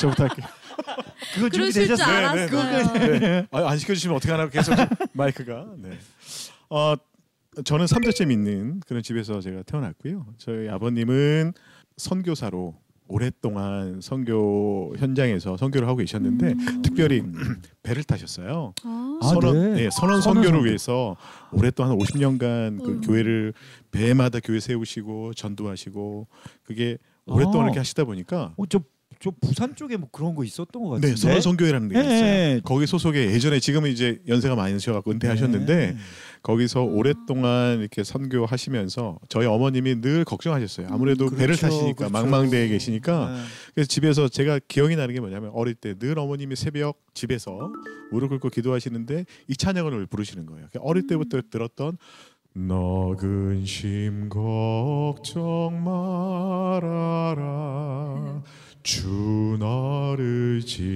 저부터 0.00 0.24
할게요. 0.24 0.46
그거 1.34 1.48
준비되셨어요? 1.48 2.34
네, 2.34 2.46
네, 2.46 2.56
알았어요. 2.58 3.18
네. 3.20 3.46
아, 3.52 3.70
안 3.70 3.78
시켜주시면 3.78 4.16
어떻게 4.16 4.32
하나 4.32 4.48
계속 4.48 4.74
마이크가. 5.12 5.66
네. 5.78 5.98
어, 6.68 6.94
저는 7.64 7.86
삼자째 7.86 8.26
믿는 8.26 8.80
그런 8.86 9.02
집에서 9.02 9.40
제가 9.40 9.62
태어났고요. 9.64 10.26
저희 10.38 10.68
아버님은 10.68 11.52
선교사로 11.96 12.74
오랫동안 13.08 14.00
선교 14.00 14.94
현장에서 14.96 15.56
선교를 15.56 15.88
하고 15.88 15.98
계셨는데 15.98 16.52
음. 16.52 16.82
특별히 16.82 17.22
배를 17.82 18.04
타셨어요. 18.04 18.72
아. 18.84 19.18
아, 19.20 19.26
선원, 19.26 19.54
네. 19.74 19.82
네, 19.82 19.88
선원 19.90 20.20
선원 20.20 20.22
선교를 20.22 20.50
선교. 20.50 20.64
위해서 20.66 21.16
오랫동안 21.52 21.98
50년간 21.98 22.84
그. 22.84 23.00
교회를 23.04 23.52
배마다 23.90 24.38
교회 24.38 24.60
세우시고 24.60 25.34
전도하시고 25.34 26.28
그게 26.62 26.98
오랫동안 27.26 27.62
아. 27.62 27.64
이렇게 27.66 27.80
하시다 27.80 28.04
보니까 28.04 28.54
어, 28.56 28.66
저, 28.66 28.80
저 29.22 29.30
부산 29.38 29.76
쪽에 29.76 29.98
뭐 29.98 30.08
그런 30.10 30.34
거 30.34 30.44
있었던 30.44 30.82
것 30.82 30.88
같은데. 30.88 31.08
네, 31.08 31.16
선원 31.16 31.42
선교회라는 31.42 31.88
데가 31.88 32.00
있어요. 32.00 32.20
네. 32.20 32.60
거기 32.64 32.86
소속에 32.86 33.26
예전에 33.32 33.60
지금은 33.60 33.90
이제 33.90 34.18
연세가 34.26 34.54
많이 34.56 34.72
드셔갖고 34.74 35.10
은퇴하셨는데 35.10 35.76
네. 35.76 35.96
거기서 36.42 36.84
오랫동안 36.84 37.80
이렇게 37.80 38.02
선교하시면서 38.02 39.18
저희 39.28 39.44
어머님이 39.46 40.00
늘 40.00 40.24
걱정하셨어요. 40.24 40.86
아무래도 40.90 41.26
그렇죠, 41.26 41.36
배를 41.36 41.56
타시니까 41.56 42.08
그렇죠. 42.08 42.12
망망대해 42.12 42.68
계시니까 42.68 43.32
네. 43.34 43.40
그래서 43.74 43.88
집에서 43.88 44.28
제가 44.28 44.58
기억이 44.66 44.96
나는 44.96 45.12
게 45.14 45.20
뭐냐면 45.20 45.50
어릴 45.52 45.74
때 45.74 45.94
늘 45.98 46.18
어머님이 46.18 46.56
새벽 46.56 46.96
집에서 47.12 47.70
무릎 48.10 48.28
꿇고 48.30 48.48
기도하시는데 48.48 49.26
이 49.48 49.56
찬양을 49.56 50.06
부르시는 50.06 50.46
거예요. 50.46 50.66
그러니까 50.70 50.80
어릴 50.88 51.06
때부터 51.06 51.42
들었던 51.50 51.98
너 52.54 53.14
근 53.18 53.64
심 53.66 54.28
걱정 54.30 55.84
말아라 57.24 58.42
주 58.82 59.56
나를 59.60 60.62
지키리. 60.64 60.88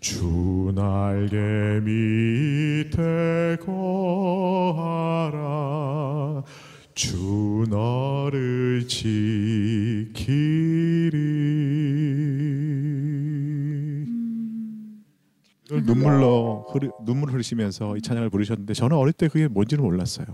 주 0.00 0.72
날개 0.74 1.36
밑에 1.84 3.56
거하라. 3.64 5.34
주 6.94 7.64
나를 7.68 8.86
지키리. 8.86 10.30
늘 15.68 15.84
눈물로 15.84 16.66
흐르, 16.72 16.90
눈물 17.04 17.32
흘리시면서 17.32 17.96
이 17.96 18.02
찬양을 18.02 18.30
부르셨는데 18.30 18.74
저는 18.74 18.96
어릴 18.96 19.12
때 19.12 19.28
그게 19.28 19.46
뭔지는 19.46 19.84
몰랐어요. 19.84 20.26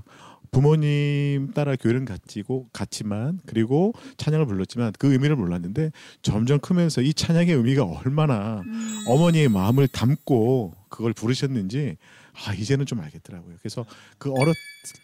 부모님 0.50 1.52
따라 1.52 1.76
교회를 1.76 2.04
갔지고 2.04 2.68
갔지만 2.72 3.40
그리고 3.46 3.92
찬양을 4.16 4.46
불렀지만 4.46 4.92
그 4.98 5.12
의미를 5.12 5.36
몰랐는데 5.36 5.90
점점 6.22 6.58
크면서 6.58 7.02
이 7.02 7.12
찬양의 7.12 7.54
의미가 7.54 7.84
얼마나 7.84 8.60
음. 8.60 9.04
어머니의 9.06 9.48
마음을 9.48 9.88
담고 9.88 10.74
그걸 10.88 11.12
부르셨는지 11.12 11.96
아 12.34 12.52
이제는 12.52 12.86
좀 12.86 13.00
알겠더라고요. 13.00 13.56
그래서 13.58 13.84
그 14.18 14.30
어렸을 14.30 14.54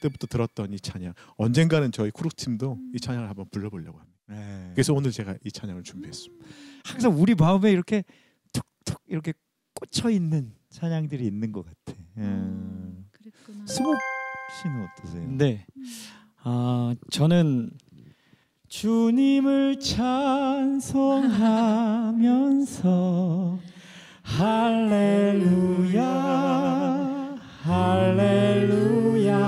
때부터 0.00 0.26
들었던 0.26 0.72
이 0.72 0.78
찬양 0.78 1.14
언젠가는 1.36 1.90
저희 1.92 2.10
쿠룩 2.10 2.36
팀도 2.36 2.78
이 2.94 3.00
찬양을 3.00 3.28
한번 3.28 3.46
불러보려고 3.50 3.98
합니다. 3.98 4.18
네. 4.28 4.70
그래서 4.74 4.92
오늘 4.92 5.10
제가 5.10 5.36
이 5.44 5.50
찬양을 5.50 5.82
준비했습니다. 5.82 6.46
항상 6.84 7.14
우리 7.20 7.34
마음에 7.34 7.70
이렇게 7.70 8.04
툭툭 8.52 9.00
이렇게 9.06 9.32
꽂혀 9.74 10.10
있는 10.10 10.52
찬양들이 10.70 11.26
있는 11.26 11.52
것 11.52 11.64
같아. 11.64 11.98
음. 12.18 12.22
음, 12.22 13.08
그랬구나. 13.12 13.66
수목 13.66 13.96
씨는 14.60 14.88
어떠세요? 14.96 15.24
네. 15.28 15.64
아, 16.44 16.94
저는 17.10 17.70
주님을 18.68 19.78
찬송하면서 22.12 23.58
할렐루야 24.22 26.02
할렐루야 27.62 29.42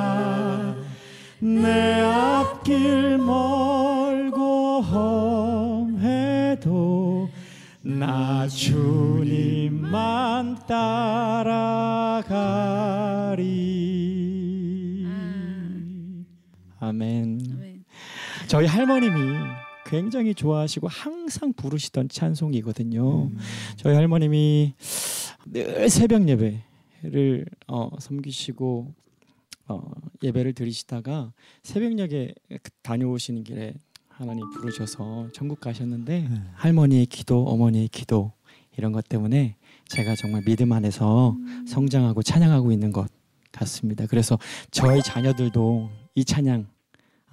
내 1.40 2.00
앞길 2.00 3.18
멀고 3.18 4.80
험해도 4.82 6.14
나 7.82 8.46
주님만 8.48 9.86
따라 10.66 12.03
아멘. 16.88 17.38
네. 17.61 17.81
저희 18.47 18.66
할머님이 18.66 19.38
굉장히 19.87 20.35
좋아하시고 20.35 20.88
항상 20.88 21.53
부르시던 21.55 22.09
찬송이거든요. 22.11 23.31
저희 23.77 23.94
할머님이 23.94 24.75
늘 25.47 25.88
새벽 25.88 26.29
예배를 26.29 27.47
어, 27.68 27.90
섬기시고 27.99 28.92
어, 29.68 29.90
예배를 30.23 30.53
드리시다가 30.53 31.33
새벽녘에 31.62 32.35
다녀오시는 32.83 33.44
길에 33.44 33.75
하나님 34.09 34.49
부르셔서 34.51 35.29
천국 35.33 35.61
가셨는데 35.61 36.29
할머니의 36.55 37.07
기도, 37.07 37.44
어머니의 37.47 37.88
기도 37.88 38.33
이런 38.77 38.92
것 38.92 39.09
때문에 39.09 39.57
제가 39.88 40.14
정말 40.16 40.42
믿음 40.44 40.73
안에서 40.73 41.37
성장하고 41.66 42.23
찬양하고 42.23 42.73
있는 42.73 42.92
것 42.92 43.09
같습니다. 43.53 44.07
그래서 44.07 44.38
저희 44.70 45.03
자녀들도 45.03 45.88
이 46.14 46.25
찬양 46.25 46.73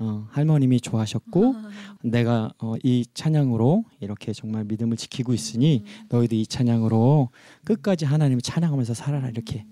어, 0.04 0.28
할머님이 0.32 0.82
좋아하셨고 0.82 1.56
내가 2.04 2.52
어, 2.58 2.74
이 2.84 3.06
찬양으로 3.14 3.86
이렇게 4.00 4.34
정말 4.34 4.64
믿음을 4.66 4.98
지키고 4.98 5.32
있으니 5.32 5.86
너희도 6.10 6.36
이 6.36 6.48
찬양으로 6.48 7.30
끝까지 7.64 8.06
하나님을 8.06 8.42
찬양하면서 8.42 8.96
살아라 8.96 9.30
이렇게 9.30 9.64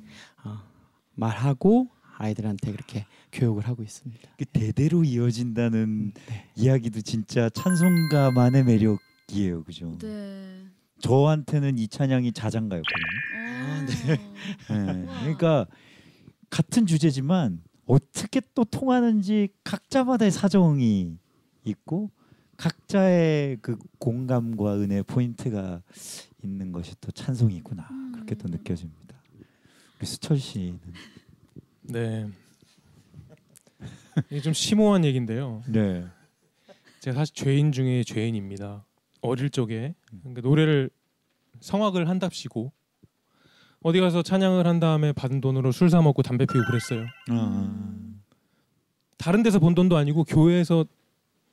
어, 0.44 0.60
말하고 1.16 1.88
아이들한테 2.18 2.72
그렇게 2.72 3.08
교육을 3.32 3.68
하고 3.68 3.82
있습니다. 3.82 4.30
그 4.38 4.46
대대로 4.46 5.04
이어진다는 5.04 6.14
네. 6.28 6.46
이야기도 6.56 7.02
진짜 7.02 7.50
찬송가만의 7.50 8.66
매력이에요, 8.66 9.64
그죠? 9.64 9.98
네. 10.00 10.66
저한테는 11.00 11.80
이 11.80 11.88
찬양이 11.88 12.34
자장가였거든요. 12.34 13.06
아, 14.68 14.94
네. 14.94 15.06
그러니까 15.22 15.66
같은 16.50 16.86
주제지만 16.86 17.62
어떻게 17.90 18.40
또 18.54 18.64
통하는지 18.64 19.50
각자마다의 19.64 20.30
사정이 20.30 21.18
있고 21.66 22.12
각자의 22.56 23.58
그 23.64 23.80
공감과 23.98 24.76
은혜 24.78 25.02
포인트가 25.02 25.82
있는 26.44 26.72
것이 26.72 26.94
또 27.02 27.12
찬송이구나 27.12 27.90
그렇게 28.14 28.36
또 28.36 28.48
느껴집니다. 28.48 29.16
우리 29.98 30.06
수철 30.06 30.38
씨는 30.38 30.80
네. 31.82 32.30
이게 34.30 34.40
좀 34.40 34.54
심오한 34.54 35.04
얘기인데요. 35.04 35.64
네. 35.68 36.06
제가 37.00 37.16
사실 37.16 37.34
죄인 37.34 37.72
중에 37.72 38.04
죄인입니다. 38.04 38.86
어릴 39.22 39.50
적에 39.50 39.96
그러니까 40.20 40.42
노래를 40.42 40.92
성악을 41.60 42.08
한답시고 42.08 42.72
어디 43.82 44.00
가서 44.00 44.22
찬양을 44.22 44.68
한 44.68 44.80
다음에 44.80 45.14
받은 45.14 45.42
돈으로 45.42 45.72
술 45.72 45.90
사 45.90 46.02
먹고 46.02 46.22
담배 46.22 46.46
피우고 46.46 46.68
그랬어요. 46.68 47.06
아, 47.30 47.72
다른 49.18 49.42
데서 49.44 49.60
번 49.60 49.74
돈도 49.76 49.96
아니고 49.98 50.24
교회에서 50.26 50.86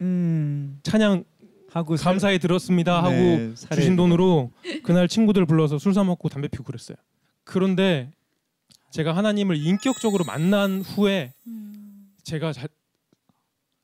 음, 0.00 0.80
찬양 0.82 1.24
하고 1.70 1.94
감사히 1.96 2.38
들었습니다 2.38 2.98
하고 3.02 3.10
네, 3.10 3.54
주신 3.54 3.96
돈으로 3.96 4.50
그날 4.82 5.08
친구들 5.08 5.46
불러서 5.46 5.78
술 5.78 5.92
사 5.94 6.02
먹고 6.04 6.28
담배 6.28 6.48
피우고 6.48 6.64
그랬어요. 6.66 6.96
그런데 7.44 8.10
제가 8.90 9.14
하나님을 9.16 9.56
인격적으로 9.56 10.24
만난 10.24 10.80
후에 10.80 11.32
음. 11.46 12.12
제가 12.24 12.52
자, 12.52 12.66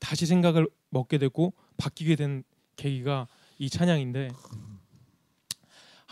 다시 0.01 0.27
생각을 0.27 0.67
먹게 0.91 1.19
되고 1.19 1.53
바뀌게 1.77 2.17
된 2.17 2.43
계기가 2.77 3.29
이 3.59 3.71
찬양인데 3.71 4.31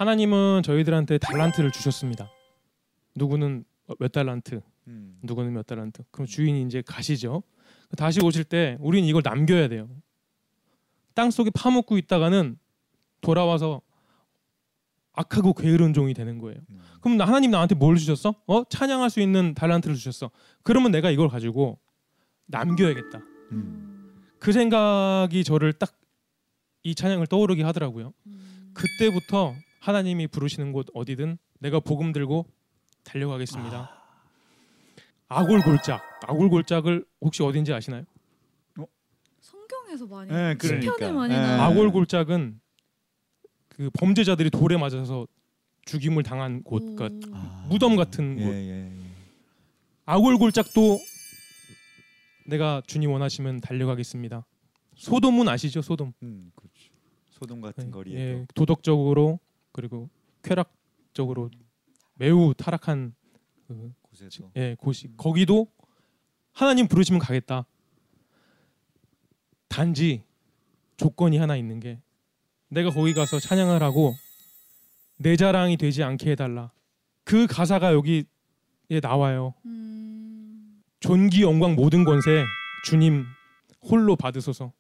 하나님은 0.04 0.62
저희들한테 0.64 1.18
달란트를 1.18 1.72
주셨습니다. 1.72 2.30
누구는 3.16 3.64
몇 3.98 4.10
달란트, 4.10 4.62
음. 4.88 5.18
누구는 5.22 5.52
몇 5.52 5.66
달란트. 5.66 6.04
그럼 6.10 6.26
주인이 6.26 6.62
이제 6.62 6.80
가시죠. 6.80 7.42
다시 7.98 8.24
오실 8.24 8.44
때 8.44 8.78
우리는 8.80 9.06
이걸 9.06 9.20
남겨야 9.22 9.68
돼요. 9.68 9.90
땅 11.12 11.30
속에 11.30 11.50
파묻고 11.50 11.98
있다가는 11.98 12.56
돌아와서 13.20 13.82
악하고 15.12 15.52
게으른 15.52 15.92
종이 15.92 16.14
되는 16.14 16.38
거예요. 16.38 16.58
그럼 17.02 17.18
나- 17.18 17.26
하나님 17.26 17.50
나한테 17.50 17.74
뭘 17.74 17.96
주셨어? 17.98 18.34
어? 18.46 18.64
찬양할 18.70 19.10
수 19.10 19.20
있는 19.20 19.52
달란트를 19.52 19.96
주셨어. 19.96 20.30
그러면 20.62 20.92
내가 20.92 21.10
이걸 21.10 21.28
가지고 21.28 21.78
남겨야겠다. 22.46 23.18
음. 23.52 24.18
그 24.38 24.50
생각이 24.52 25.44
저를 25.44 25.74
딱 25.74 25.94
이 26.82 26.94
찬양을 26.94 27.26
떠오르게 27.26 27.62
하더라고요. 27.62 28.14
그때부터 28.72 29.52
하나님이 29.81 30.29
부르시는 30.29 30.73
곳 30.73 30.87
어디든 30.95 31.38
내가 31.59 31.81
복음 31.81 32.12
들고 32.12 32.47
달려가겠습니다. 33.03 33.90
아 35.29 35.45
골골짝, 35.45 36.03
아골골짝을 36.27 37.05
혹시 37.21 37.43
어딘지 37.43 37.73
아시나요? 37.73 38.05
성경에서 39.40 40.07
많이 40.07 40.31
네, 40.31 40.53
시편에 40.61 40.81
그러니까. 40.81 41.12
많이 41.12 41.35
네. 41.35 41.40
나오는 41.40 41.61
아골골짝은 41.61 42.61
그 43.69 43.90
범죄자들이 43.99 44.51
돌에 44.51 44.77
맞아서 44.77 45.27
죽임을 45.87 46.23
당한 46.23 46.62
곳, 46.62 46.83
오. 46.83 46.95
그러니까 46.95 47.29
아. 47.33 47.66
무덤 47.69 47.97
같은 47.97 48.38
예, 48.38 48.45
곳. 48.45 48.53
예, 48.53 48.71
예. 48.71 48.93
아골골짝도 50.05 50.99
내가 52.47 52.83
주님 52.87 53.11
원하시면 53.12 53.61
달려가겠습니다. 53.61 54.45
소돔은 54.97 55.49
아시죠? 55.49 55.81
소돔. 55.81 56.12
음, 56.23 56.53
그렇죠. 56.55 56.90
소돔 57.31 57.61
같은 57.61 57.87
예, 57.87 57.90
거리에도 57.90 58.21
예, 58.40 58.47
도덕적으로 58.55 59.38
그리고 59.72 60.09
쾌락적으로 60.42 61.50
매우 62.14 62.54
타락한 62.54 63.14
그, 63.66 63.92
곳에서 64.02 64.50
예, 64.56 64.74
곳이 64.78 65.09
거기도 65.16 65.68
하나님 66.52 66.88
부르시면 66.88 67.20
가겠다. 67.20 67.66
단지 69.68 70.22
조건이 70.96 71.38
하나 71.38 71.56
있는 71.56 71.80
게 71.80 72.00
내가 72.68 72.90
거기 72.90 73.14
가서 73.14 73.38
찬양을 73.40 73.83
하고 73.83 74.14
내 75.16 75.37
자랑이 75.37 75.76
되지 75.76 76.02
않게 76.02 76.33
해달라. 76.33 76.72
그 77.24 77.46
가사가 77.46 77.92
여기에 77.92 78.24
나와요. 79.02 79.54
음. 79.64 80.83
존귀 81.00 81.42
영광 81.42 81.74
모든 81.74 82.04
권세 82.04 82.44
주님 82.85 83.24
홀로 83.83 84.16
받으소서. 84.16 84.72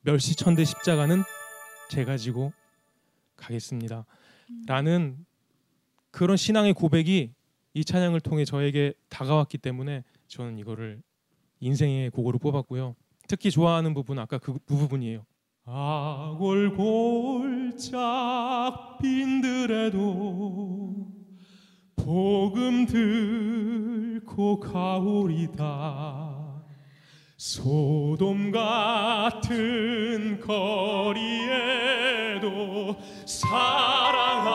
멸시천대 0.00 0.64
십자가는 0.64 1.22
제가 1.90 2.16
지고 2.16 2.52
가겠습니다. 3.36 4.04
라는 4.66 5.24
그런 6.10 6.36
신앙의 6.36 6.74
고백이 6.74 7.32
이 7.74 7.84
찬양을 7.84 8.20
통해 8.20 8.44
저에게 8.44 8.92
다가왔기 9.08 9.58
때문에 9.58 10.04
저는 10.28 10.58
이거를 10.58 11.02
인생의 11.60 12.10
곡으로 12.10 12.38
뽑았고요. 12.38 12.94
특히 13.28 13.50
좋아하는 13.50 13.92
부분은 13.94 14.22
아까 14.22 14.38
그 14.38 14.56
부분이에요. 14.66 15.24
아골골짝 15.64 16.28
빈들에도 19.02 21.08
복음 21.96 22.86
들고 22.86 24.60
가오리다 24.60 26.35
소돔 27.36 28.50
같은 28.50 30.40
거리에도 30.40 31.36
사랑 33.26 34.48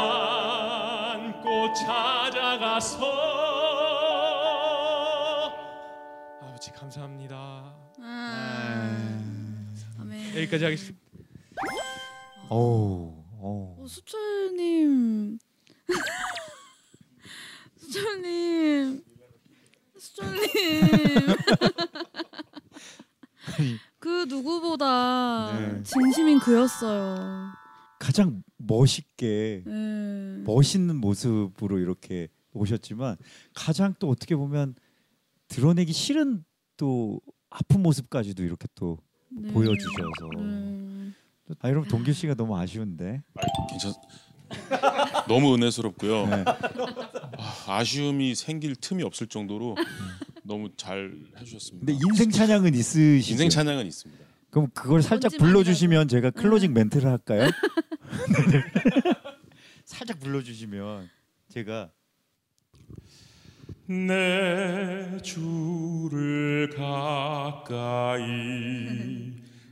안고 1.21 1.73
찾아가서 1.73 3.05
아버지 6.41 6.71
감사합니다. 6.71 7.35
아. 7.99 8.97
아멘. 9.99 10.35
여기까지 10.37 10.63
하겠습니다. 10.65 10.99
어우, 12.49 13.23
어우. 13.39 13.75
어, 13.79 13.85
수철님. 13.87 15.37
수철님. 17.77 19.03
수철님. 19.99 20.49
그 23.99 24.25
누구보다 24.27 25.57
네. 25.59 25.83
진심인 25.83 26.39
그였어요. 26.39 27.51
가장 27.99 28.43
멋있게 28.57 29.63
네. 29.65 30.43
멋있는 30.45 30.95
모습으로 30.97 31.77
이렇게 31.79 32.27
오셨지만 32.53 33.15
가장 33.53 33.93
또 33.99 34.09
어떻게 34.09 34.35
보면 34.35 34.75
드러내기 35.47 35.93
싫은 35.93 36.43
또 36.77 37.21
아픈 37.49 37.83
모습까지도 37.83 38.43
이렇게 38.43 38.67
또 38.75 38.97
네. 39.29 39.51
보여주셔서 39.51 40.43
네. 40.43 41.11
아 41.59 41.69
여러분 41.69 41.87
동규 41.89 42.11
씨가 42.13 42.33
너무 42.35 42.57
아쉬운데 42.57 43.21
괜찮. 43.69 43.93
너무 45.27 45.53
은혜스럽고요. 45.55 46.25
네. 46.27 46.43
아, 46.45 47.63
아쉬움이 47.67 48.35
생길 48.35 48.75
틈이 48.75 49.03
없을 49.03 49.27
정도로 49.27 49.75
너무 50.43 50.69
잘 50.75 51.13
해주셨습니다. 51.39 51.85
근데 51.85 51.99
인생 52.07 52.29
찬양은 52.31 52.73
있으시죠? 52.73 53.33
인생 53.33 53.49
찬양은 53.49 53.85
있습니다. 53.87 54.25
그럼 54.49 54.67
그걸 54.73 55.01
살짝 55.01 55.31
불러주시면 55.37 56.07
제가 56.09 56.31
클로징 56.31 56.73
멘트를 56.73 57.09
할까요? 57.09 57.49
살짝 59.85 60.19
불러주시면 60.19 61.09
제가 61.49 61.89
내 63.87 65.17
주를 65.21 66.69
가까이 66.75 68.25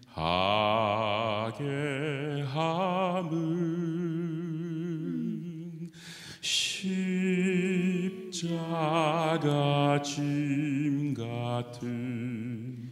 하게 0.07 1.63
함은 2.47 3.79
십자가 8.39 10.01
짐 10.01 11.13
같은 11.13 12.89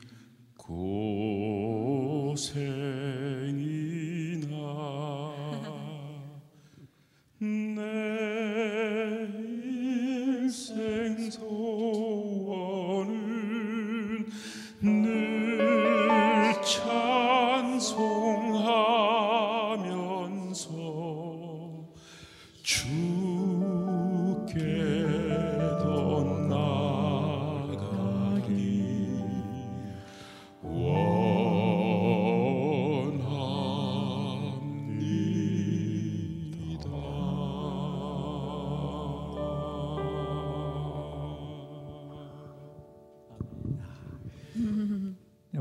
고생 0.57 2.36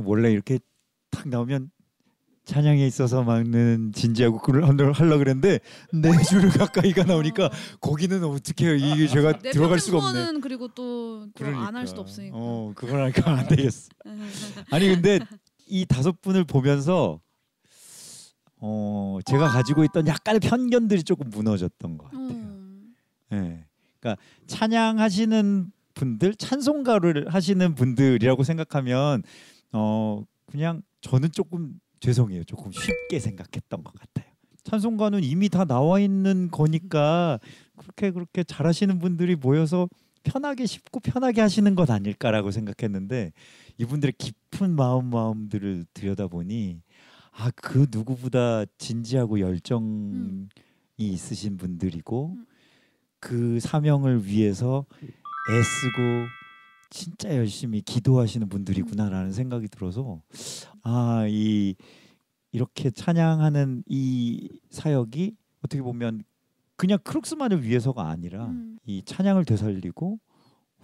원래 0.07 0.31
이렇게 0.31 0.59
탁 1.11 1.29
나오면 1.29 1.71
찬양에 2.45 2.87
있어서 2.87 3.25
막는 3.25 3.91
진지하고 3.93 4.39
그걸 4.39 4.63
하려- 4.63 4.93
하려고 4.93 5.19
그랬는데 5.19 5.59
내 5.93 6.13
주를 6.23 6.49
가까이가 6.51 7.03
나오니까 7.03 7.51
거기는 7.81 8.23
어떻게 8.23 8.67
해요? 8.69 8.77
이게 8.77 9.09
제가 9.09 9.39
내 9.41 9.51
들어갈 9.51 9.81
수가 9.81 9.99
없네. 9.99 10.39
그리고 10.41 10.69
또안할 10.69 11.89
수도 11.89 12.03
없으니까. 12.03 12.37
어, 12.39 12.73
그걸 12.77 13.03
하니까 13.03 13.33
안 13.39 13.49
되겠어. 13.49 13.89
아니 14.71 14.87
근데 14.89 15.19
이 15.67 15.85
다섯 15.87 16.23
분을 16.23 16.45
보면서 16.45 17.21
어 18.59 19.19
제가 19.25 19.49
가지고 19.49 19.85
있던 19.85 20.07
약간의 20.07 20.41
편견들이 20.41 21.03
조금 21.03 21.29
무너졌던 21.31 21.99
것 21.99 22.05
같아요. 22.11 22.29
음. 22.29 22.95
예. 23.33 23.65
그러니까 24.01 24.23
찬양하시는 24.47 25.73
분들, 25.95 26.35
찬송가를 26.37 27.33
하시는 27.35 27.75
분들이라고 27.75 28.45
생각하면 28.45 29.23
어 29.73 30.25
그냥 30.47 30.83
저는 31.01 31.33
조금 31.33 31.81
죄송해요. 32.01 32.45
조금 32.45 32.73
쉽게 32.73 33.19
생각했던 33.19 33.83
것 33.83 33.93
같아요. 33.95 34.33
찬송가는 34.65 35.23
이미 35.23 35.49
다 35.49 35.65
나와 35.65 36.01
있는 36.01 36.51
거니까 36.51 37.39
그렇게 37.77 38.11
그렇게 38.11 38.43
잘하시는 38.43 38.99
분들이 38.99 39.37
모여서 39.37 39.89
편하게 40.25 40.67
쉽고 40.67 41.01
편하게 41.01 41.41
하시는 41.41 41.75
것 41.75 41.89
아닐까라고 41.91 42.51
생각했는데 42.51 43.33
이분들의 43.79 44.15
깊은 44.19 44.75
마음 44.75 45.11
마음들을 45.11 45.87
들여다보니 45.95 46.81
아 47.39 47.51
그 47.55 47.87
누구보다 47.91 48.65
진지하고 48.79 49.41
열정이 49.41 50.49
있으신 50.97 51.59
분들이고 51.59 52.35
음. 52.37 52.47
그 53.21 53.61
사명을 53.61 54.25
위해서 54.27 54.87
애쓰고 55.51 56.27
진짜 56.91 57.35
열심히 57.35 57.81
기도하시는 57.83 58.49
분들이구나라는 58.49 59.33
생각이 59.33 59.69
들어서 59.69 60.23
아 60.83 61.27
이 61.29 61.75
이렇게 62.53 62.91
찬양하는 62.91 63.85
이 63.87 64.49
사역이 64.71 65.37
어떻게 65.63 65.83
보면 65.83 66.23
그냥 66.77 66.99
크룩스만을 67.05 67.65
위해서가 67.65 68.09
아니라 68.09 68.47
음. 68.47 68.79
이 68.87 69.03
찬양을 69.05 69.45
되살리고 69.45 70.19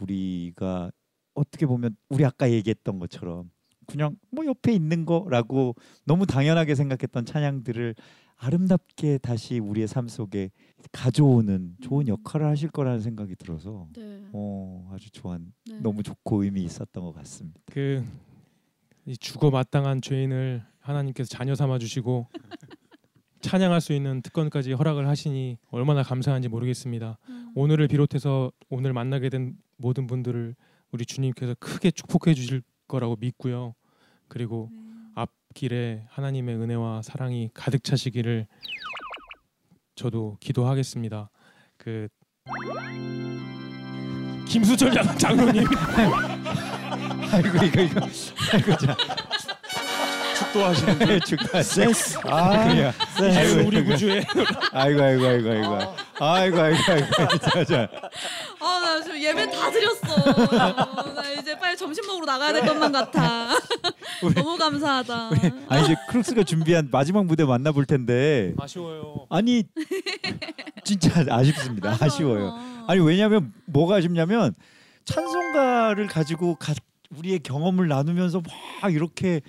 우리가 0.01 0.91
어떻게 1.35 1.65
보면 1.67 1.97
우리 2.11 2.25
아까 2.25 2.51
얘기했던 2.51 2.99
것처럼 2.99 3.51
그냥 3.87 4.17
뭐 4.31 4.45
옆에 4.45 4.73
있는 4.73 5.07
거라고 5.07 5.75
너무 6.05 6.27
당연하게 6.27 6.75
생각했던 6.75 7.25
찬양들을 7.25 7.95
아름답게 8.43 9.19
다시 9.19 9.61
우리의 9.61 9.87
삶 9.87 10.09
속에 10.09 10.51
가져오는 10.91 11.77
좋은 11.81 12.09
역할을 12.09 12.47
하실 12.47 12.71
거라는 12.71 13.01
생각이 13.01 13.37
들어서 13.37 13.87
네. 13.95 14.21
어 14.33 14.91
아주 14.93 15.11
좋은 15.13 15.53
네. 15.65 15.79
너무 15.81 16.03
좋고 16.03 16.43
의미 16.43 16.65
있었던 16.65 17.05
것 17.05 17.13
같습니다. 17.13 17.61
그이 17.67 19.17
죽어 19.21 19.51
마땅한 19.51 20.03
죄인을 20.03 20.65
하나님께서 20.81 21.29
자녀 21.29 21.55
삼아 21.55 21.79
주시고 21.79 22.27
찬양할 23.43 23.81
수 23.81 23.93
있는 23.93 24.23
특권까지 24.23 24.73
허락을 24.73 25.07
하시니 25.07 25.59
얼마나 25.71 26.03
감사한지 26.03 26.49
모르겠습니다. 26.49 27.19
음. 27.29 27.53
오늘을 27.55 27.87
비롯해서 27.87 28.51
오늘 28.71 28.93
만나게 28.93 29.29
된 29.29 29.57
모든 29.77 30.09
분들을 30.09 30.57
우리 30.91 31.07
주님께서 31.07 31.55
크게 31.61 31.93
축복해 31.93 32.35
주실 32.35 32.63
거라고 32.89 33.17
믿고요. 33.21 33.77
그리고 34.27 34.69
네. 34.73 34.92
앞길에 35.53 36.03
하나님의 36.11 36.57
은혜와 36.57 37.03
사랑이 37.03 37.51
가득 37.55 37.85
차시기를 37.85 38.47
저도 39.95 40.37
기도하겠습니다. 40.41 41.31
그 41.77 42.09
김수철 44.49 44.93
장- 44.93 45.17
장로님. 45.19 45.65
아이고 47.33 47.65
이거 47.67 47.81
이거. 47.83 48.01
아이고 48.53 48.77
자 48.77 48.97
축도 50.43 50.65
하시는데 50.65 51.21
축하하세요. 51.21 51.89
아 52.25 52.69
그냥 52.69 52.93
이제 53.31 53.61
우리 53.63 53.85
구주에 53.85 54.25
아이고 54.73 55.03
아이고 55.03 55.27
아이고 55.27 55.51
아이고 55.51 55.95
아이고 56.21 56.61
아이고 56.61 56.93
아이고 56.93 57.39
자 57.39 57.65
자 57.65 57.89
아, 58.61 58.81
나 58.81 59.01
지금 59.03 59.21
예배 59.23 59.51
다 59.51 59.71
드렸어. 59.71 61.15
나 61.15 61.31
이제 61.39 61.59
빨리 61.59 61.77
점심 61.77 62.07
먹으러 62.07 62.27
나가야 62.27 62.53
될 62.53 62.67
것만 62.67 62.93
같아. 62.93 63.51
너무 64.35 64.57
감사하다. 64.57 65.31
아니 65.69 65.85
이제 65.85 65.97
크룩스가 66.11 66.45
준비한 66.45 66.89
마지막 66.91 67.25
무대 67.27 67.45
만나볼 67.45 67.85
텐데 67.87 68.55
아쉬워요. 68.59 69.27
아니 69.31 69.65
진짜 70.85 71.25
아쉽습니다. 71.29 71.97
아쉬워요. 72.01 72.59
아니 72.87 73.01
왜냐하면 73.01 73.53
뭐가 73.67 73.97
아쉽냐면 73.97 74.55
찬송가를 75.05 76.07
가지고 76.07 76.55
가, 76.57 76.75
우리의 77.17 77.41
경험을 77.41 77.89
나누면서 77.89 78.43
막 78.83 78.93
이렇게 78.93 79.41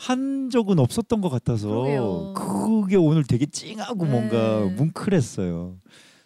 한 0.00 0.48
적은 0.48 0.78
없었던 0.78 1.20
것 1.20 1.28
같아서 1.28 1.68
그러게요. 1.68 2.32
그게 2.34 2.96
오늘 2.96 3.22
되게 3.22 3.44
찡하고 3.44 4.06
네. 4.06 4.10
뭔가 4.10 4.60
뭉클했어요. 4.76 5.76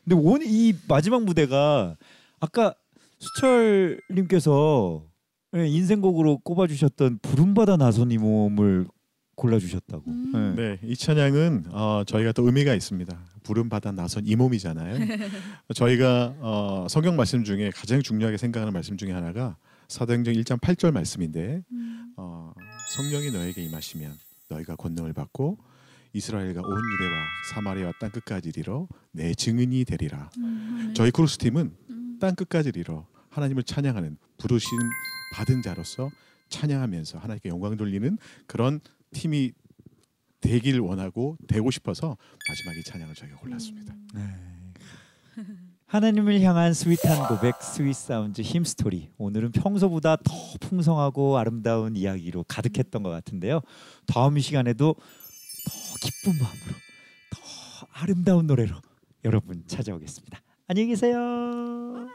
근데 0.04 0.16
오늘 0.16 0.46
이 0.46 0.74
마지막 0.86 1.24
무대가 1.24 1.96
아까 2.38 2.74
수철님께서 3.18 5.02
예, 5.56 5.66
인생곡으로 5.66 6.38
꼽아주셨던 6.38 7.18
부름받아 7.20 7.76
나선 7.76 8.12
이 8.12 8.18
몸을 8.18 8.86
골라주셨다고. 9.34 10.04
음. 10.06 10.54
예. 10.56 10.62
네, 10.62 10.78
이 10.84 10.94
찬양은 10.94 11.64
어, 11.72 12.04
저희가 12.06 12.30
또 12.30 12.46
의미가 12.46 12.74
있습니다. 12.74 13.18
부름 13.42 13.68
받아 13.68 13.90
나선 13.90 14.24
이 14.24 14.36
몸이잖아요. 14.36 14.98
저희가 15.74 16.34
어, 16.38 16.86
성경 16.88 17.16
말씀 17.16 17.42
중에 17.42 17.70
가장 17.74 18.02
중요하게 18.02 18.36
생각하는 18.36 18.72
말씀 18.72 18.96
중에 18.96 19.10
하나가 19.10 19.56
사도행전 19.88 20.34
1장 20.34 20.60
8절 20.60 20.92
말씀인데 20.92 21.62
음. 21.72 22.14
어, 22.16 22.52
성령이 22.94 23.32
너에게 23.32 23.62
임하시면 23.64 24.16
너희가 24.48 24.76
권능을 24.76 25.12
받고 25.12 25.58
이스라엘과 26.12 26.60
온 26.60 26.68
유대와 26.68 27.24
사마리아와 27.52 27.92
땅 28.00 28.10
끝까지 28.10 28.50
이르러 28.50 28.86
내 29.10 29.34
증인이 29.34 29.84
되리라. 29.84 30.30
음. 30.38 30.94
저희 30.94 31.10
크룩스 31.10 31.38
팀은 31.38 31.76
음. 31.90 32.18
땅 32.20 32.36
끝까지 32.36 32.68
이르러 32.68 33.08
하나님을 33.30 33.64
찬양하는 33.64 34.16
부르심 34.38 34.78
받은 35.34 35.62
자로서 35.62 36.08
찬양하면서 36.50 37.18
하나님께 37.18 37.48
영광 37.48 37.76
돌리는 37.76 38.16
그런 38.46 38.80
팀이 39.12 39.52
되길 40.40 40.78
원하고 40.78 41.36
되고 41.48 41.72
싶어서 41.72 42.16
마지막에 42.48 42.78
이 42.78 42.84
찬양을 42.84 43.14
저희가 43.16 43.38
골랐습니다. 43.38 43.92
네. 44.14 44.20
하나님을 45.86 46.40
향한 46.40 46.72
sweet한 46.72 47.28
고백, 47.28 47.54
sweet 47.62 47.94
sounds 47.94 48.40
hymn 48.40 48.64
story. 48.64 49.10
오늘은 49.18 49.52
평소보다 49.52 50.16
더 50.16 50.32
풍성하고 50.60 51.38
아름다운 51.38 51.94
이야기로 51.94 52.44
가득했던 52.48 53.02
것 53.02 53.10
같은데요. 53.10 53.60
다음 54.06 54.38
시간에도 54.38 54.96
더 54.96 55.96
기쁜 56.00 56.32
마음으로, 56.42 56.74
더 57.30 57.86
아름다운 57.92 58.46
노래로 58.46 58.74
여러분 59.24 59.62
찾아오겠습니다. 59.66 60.40
안녕히 60.66 60.88
계세요. 60.88 62.08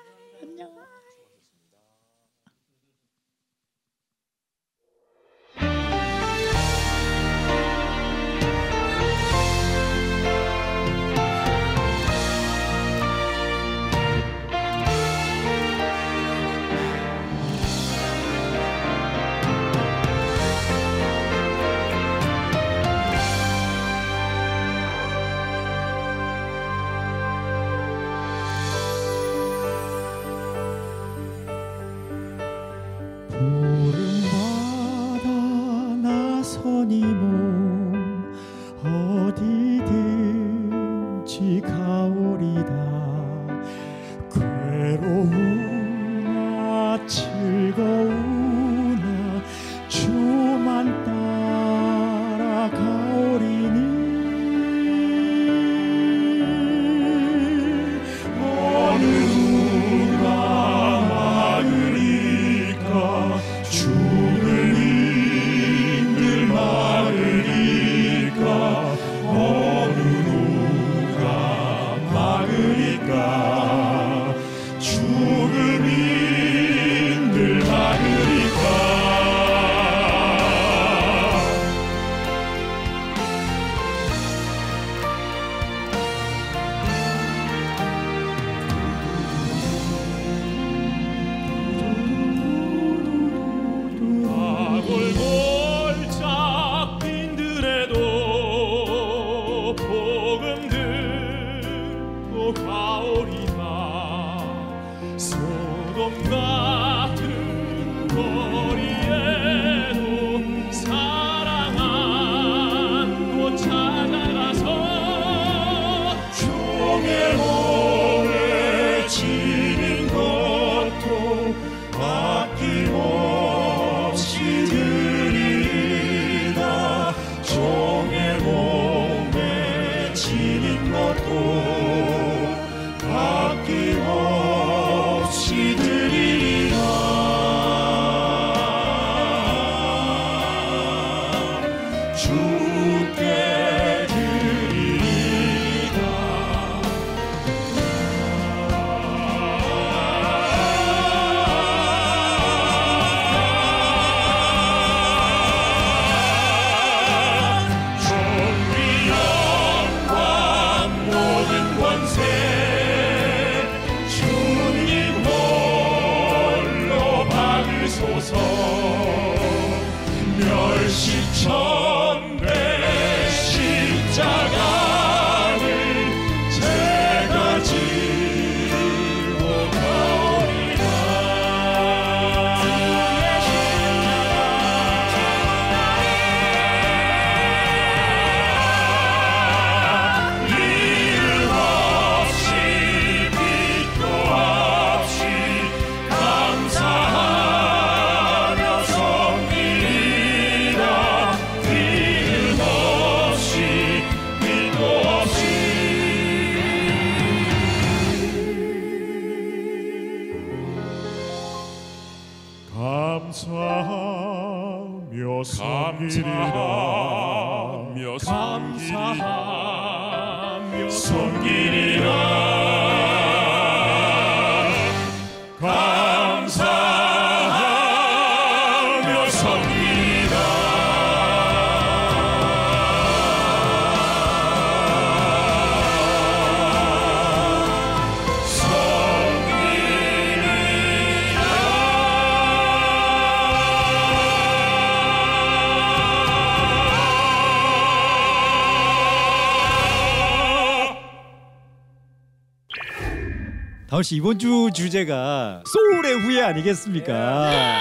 다은 253.89 254.03
씨 254.03 254.15
이번 254.17 254.37
주 254.37 254.69
주제가 254.71 255.63
소울의 255.65 256.19
후예 256.21 256.43
아니겠습니까? 256.43 257.79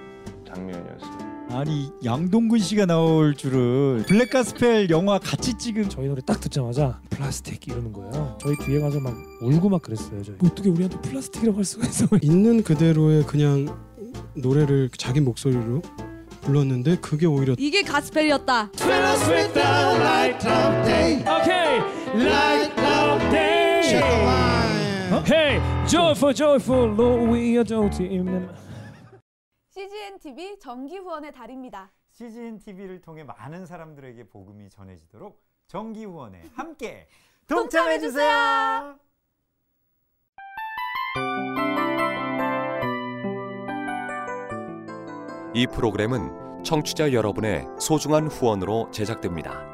장면이었어요. 0.46 1.23
아니 1.54 1.88
양동근 2.04 2.58
씨가 2.58 2.84
나올 2.84 3.36
줄은 3.36 4.04
black 4.08 4.30
gospel 4.30 4.90
영화 4.90 5.20
같이 5.20 5.54
찍은 5.54 5.88
저희 5.88 6.08
노래 6.08 6.20
딱 6.26 6.40
듣자마자 6.40 7.00
플라스틱 7.10 7.68
이러는 7.68 7.92
거예요. 7.92 8.36
저희 8.40 8.56
뒤에 8.56 8.80
가서 8.80 8.98
막 8.98 9.14
울고 9.40 9.68
막 9.68 9.80
그랬어요. 9.80 10.20
저희. 10.24 10.36
어떻게 10.44 10.68
우리한테 10.68 11.00
플라스틱이라고 11.00 11.56
할 11.56 11.64
수가 11.64 11.86
있어? 11.86 12.08
있는 12.22 12.64
그대로의 12.64 13.22
그냥 13.24 13.68
노래를 14.34 14.90
자기 14.98 15.20
목소리로 15.20 15.80
불렀는데 16.40 16.96
그게 16.96 17.26
오히려 17.26 17.54
이게 17.56 17.82
gospel이었다. 17.82 18.70
오케이, 21.22 21.78
light 22.14 22.80
of 22.80 23.30
day. 23.30 23.54
Hey, 25.24 25.60
joyful, 25.86 26.34
joyful, 26.34 26.94
Lord, 26.98 27.30
we 27.30 27.56
adore 27.58 27.88
Him. 27.88 28.48
CGN 29.74 30.20
TV 30.20 30.60
정기 30.60 30.98
후원의 30.98 31.32
달입니다. 31.32 31.90
CGN 32.12 32.60
TV를 32.60 33.00
통해 33.00 33.24
많은 33.24 33.66
사람들에게 33.66 34.28
복음이 34.28 34.70
전해지도록 34.70 35.42
정기 35.66 36.04
후원에 36.04 36.44
함께 36.54 37.08
동참해 37.48 37.98
주세요. 37.98 38.96
이 45.54 45.66
프로그램은 45.66 46.62
청취자 46.62 47.12
여러분의 47.12 47.66
소중한 47.80 48.28
후원으로 48.28 48.92
제작됩니다. 48.92 49.73